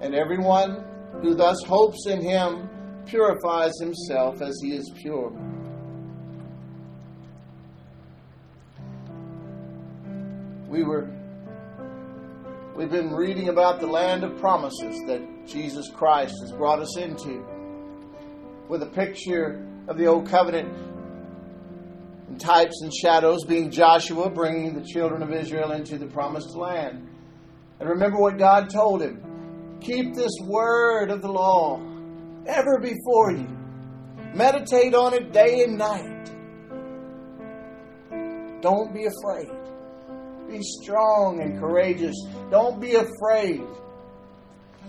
And 0.00 0.14
everyone 0.14 0.93
who 1.22 1.34
thus 1.34 1.62
hopes 1.66 2.06
in 2.06 2.20
him 2.20 2.68
purifies 3.06 3.72
himself 3.80 4.40
as 4.42 4.58
he 4.62 4.74
is 4.74 4.90
pure. 4.96 5.30
We 10.68 10.82
were 10.82 11.10
we've 12.74 12.90
been 12.90 13.12
reading 13.12 13.48
about 13.48 13.80
the 13.80 13.86
land 13.86 14.24
of 14.24 14.38
promises 14.38 15.00
that 15.06 15.46
Jesus 15.46 15.88
Christ 15.90 16.34
has 16.40 16.52
brought 16.52 16.80
us 16.80 16.96
into. 16.96 17.44
with 18.68 18.82
a 18.82 18.86
picture 18.86 19.66
of 19.88 19.98
the 19.98 20.06
old 20.06 20.28
covenant 20.28 20.72
and 22.28 22.40
types 22.40 22.80
and 22.82 22.92
shadows, 22.92 23.44
being 23.44 23.70
Joshua 23.70 24.30
bringing 24.30 24.74
the 24.74 24.84
children 24.86 25.22
of 25.22 25.32
Israel 25.32 25.72
into 25.72 25.98
the 25.98 26.06
promised 26.06 26.56
land. 26.56 27.08
And 27.78 27.88
remember 27.88 28.18
what 28.18 28.38
God 28.38 28.70
told 28.70 29.02
him 29.02 29.22
keep 29.80 30.14
this 30.14 30.32
word 30.42 31.10
of 31.10 31.22
the 31.22 31.30
law 31.30 31.80
ever 32.46 32.78
before 32.78 33.32
you, 33.32 33.48
meditate 34.34 34.94
on 34.94 35.14
it 35.14 35.32
day 35.32 35.62
and 35.64 35.78
night. 35.78 36.30
Don't 38.60 38.94
be 38.94 39.06
afraid. 39.06 39.50
Be 40.48 40.60
strong 40.62 41.40
and 41.40 41.58
courageous. 41.58 42.16
Don't 42.50 42.80
be 42.80 42.94
afraid. 42.94 43.62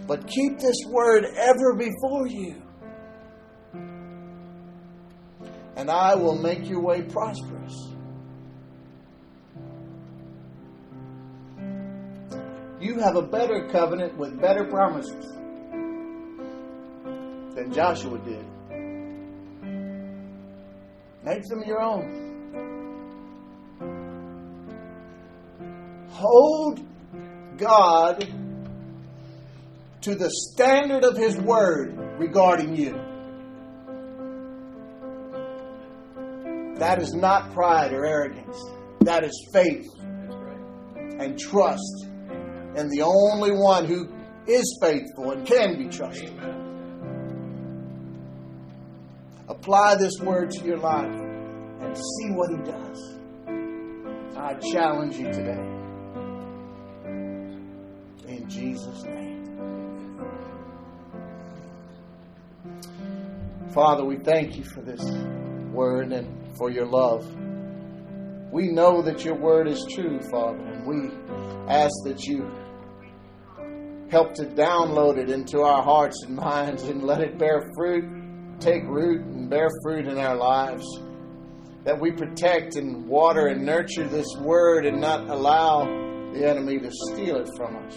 But 0.08 0.28
keep 0.28 0.60
this 0.60 0.78
word 0.88 1.26
ever 1.36 1.76
before 1.76 2.28
you. 2.28 2.62
And 5.76 5.90
I 5.90 6.16
will 6.16 6.38
make 6.38 6.70
your 6.70 6.82
way 6.82 7.02
prosperous. 7.02 7.95
You 12.96 13.02
have 13.02 13.18
a 13.18 13.22
better 13.22 13.68
covenant 13.74 14.18
with 14.18 14.40
better 14.40 14.64
promises 14.64 15.34
than 17.54 17.74
Joshua 17.74 18.18
did. 18.20 18.46
Make 21.22 21.44
them 21.44 21.64
your 21.68 21.82
own. 21.82 22.22
Hold 26.08 26.88
God 27.58 28.34
to 30.00 30.16
the 30.16 30.30
standard 30.30 31.04
of 31.04 31.18
His 31.18 31.36
Word 31.36 31.98
regarding 32.18 32.78
you. 32.78 32.94
That 36.80 37.02
is 37.02 37.14
not 37.14 37.52
pride 37.54 37.92
or 37.92 38.06
arrogance. 38.06 38.58
That 39.02 39.26
is 39.26 39.50
faith 39.52 39.86
and 40.96 41.38
trust 41.38 42.08
in 42.76 42.90
the 42.90 43.02
only 43.02 43.52
one 43.52 43.86
who 43.86 44.10
is 44.48 44.78
faithful 44.82 45.32
and 45.32 45.48
can 45.48 45.78
be 45.78 45.88
trusted. 45.88 46.34
Apply 49.48 49.96
this 49.96 50.20
word 50.20 50.52
to 50.52 50.66
your 50.66 50.78
life 50.78 51.06
and 51.06 51.96
see 51.96 52.32
what 52.32 52.50
He 52.52 52.58
does. 52.58 53.20
I 54.38 54.54
challenge 54.56 55.18
you 55.18 55.26
today. 55.32 55.64
In 58.28 58.46
Jesus' 58.50 59.04
name. 59.04 59.26
Father, 63.74 64.06
we 64.06 64.18
thank 64.18 64.58
you 64.58 64.64
for 64.64 64.82
this 64.82 65.02
word 65.72 66.12
and 66.12 66.58
for 66.58 66.70
your 66.70 66.86
love. 66.86 67.26
We 68.52 68.70
know 68.70 69.02
that 69.02 69.26
your 69.26 69.36
word 69.36 69.68
is 69.68 69.86
true, 69.94 70.20
Father, 70.32 70.64
and 70.64 70.86
we 70.86 71.10
ask 71.68 71.94
that 72.06 72.24
you 72.24 72.50
help 74.10 74.34
to 74.36 74.44
download 74.44 75.18
it 75.18 75.30
into 75.30 75.62
our 75.62 75.84
hearts 75.84 76.24
and 76.24 76.36
minds 76.48 76.84
and 76.84 77.04
let 77.04 77.22
it 77.22 77.38
bear 77.38 77.70
fruit, 77.76 78.06
take 78.60 78.84
root, 78.84 79.22
and 79.22 79.50
bear 79.50 79.70
fruit 79.84 80.08
in 80.08 80.18
our 80.18 80.36
lives. 80.36 80.86
That 81.84 82.00
we 82.00 82.12
protect 82.12 82.76
and 82.78 83.08
water 83.08 83.48
and 83.48 83.64
nurture 83.64 84.08
this 84.08 84.28
word 84.40 84.86
and 84.86 85.00
not 85.00 85.30
allow 85.30 85.86
the 86.34 86.48
enemy 86.48 86.80
to 86.80 86.90
steal 86.92 87.38
it 87.38 87.48
from 87.56 87.76
us. 87.76 87.96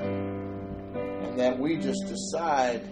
And 0.00 1.38
that 1.38 1.58
we 1.58 1.78
just 1.78 2.06
decide 2.06 2.84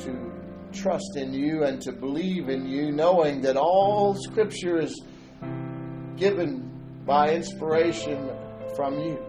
to 0.00 0.32
trust 0.72 1.16
in 1.16 1.32
you 1.32 1.64
and 1.64 1.80
to 1.82 1.92
believe 1.92 2.48
in 2.48 2.66
you, 2.66 2.90
knowing 2.92 3.40
that 3.42 3.56
all 3.56 4.14
Scripture 4.14 4.80
is 4.80 5.00
given 6.16 6.68
by 7.06 7.34
inspiration 7.34 8.30
from 8.74 8.98
you. 8.98 9.27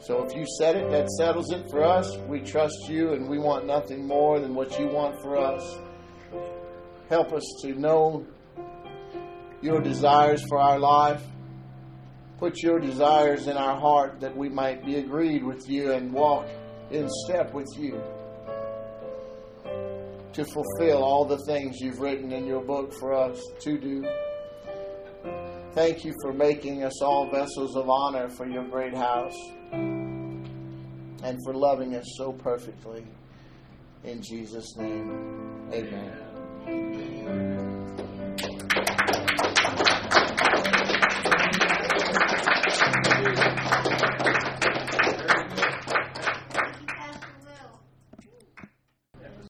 So 0.00 0.24
if 0.24 0.34
you 0.34 0.46
said 0.58 0.76
it, 0.76 0.90
that 0.90 1.10
settles 1.10 1.52
it 1.52 1.68
for 1.70 1.82
us. 1.82 2.16
We 2.28 2.40
trust 2.40 2.88
you 2.88 3.12
and 3.12 3.28
we 3.28 3.38
want 3.38 3.66
nothing 3.66 4.06
more 4.06 4.38
than 4.40 4.54
what 4.54 4.78
you 4.78 4.86
want 4.86 5.20
for 5.20 5.36
us. 5.36 5.78
Help 7.08 7.32
us 7.32 7.44
to 7.62 7.74
know 7.74 8.26
your 9.60 9.80
desires 9.80 10.42
for 10.48 10.58
our 10.58 10.78
life. 10.78 11.22
Put 12.38 12.62
your 12.62 12.78
desires 12.78 13.48
in 13.48 13.56
our 13.56 13.78
heart 13.78 14.20
that 14.20 14.36
we 14.36 14.48
might 14.48 14.84
be 14.84 14.96
agreed 14.96 15.42
with 15.42 15.68
you 15.68 15.92
and 15.92 16.12
walk 16.12 16.46
in 16.90 17.08
step 17.26 17.52
with 17.52 17.68
you 17.76 18.00
to 20.32 20.44
fulfill 20.44 21.02
all 21.02 21.24
the 21.24 21.38
things 21.46 21.80
you've 21.80 21.98
written 21.98 22.30
in 22.30 22.46
your 22.46 22.62
book 22.62 22.92
for 22.92 23.12
us 23.12 23.42
to 23.60 23.76
do. 23.76 24.04
Thank 25.72 26.04
you 26.04 26.14
for 26.22 26.32
making 26.32 26.82
us 26.82 27.02
all 27.02 27.30
vessels 27.30 27.76
of 27.76 27.88
honor 27.88 28.28
for 28.30 28.46
your 28.46 28.64
great 28.64 28.94
house 28.94 29.36
and 29.72 31.38
for 31.44 31.54
loving 31.54 31.94
us 31.94 32.06
so 32.16 32.32
perfectly. 32.32 33.04
In 34.04 34.22
Jesus' 34.22 34.76
name, 34.76 35.68
amen. 35.72 36.28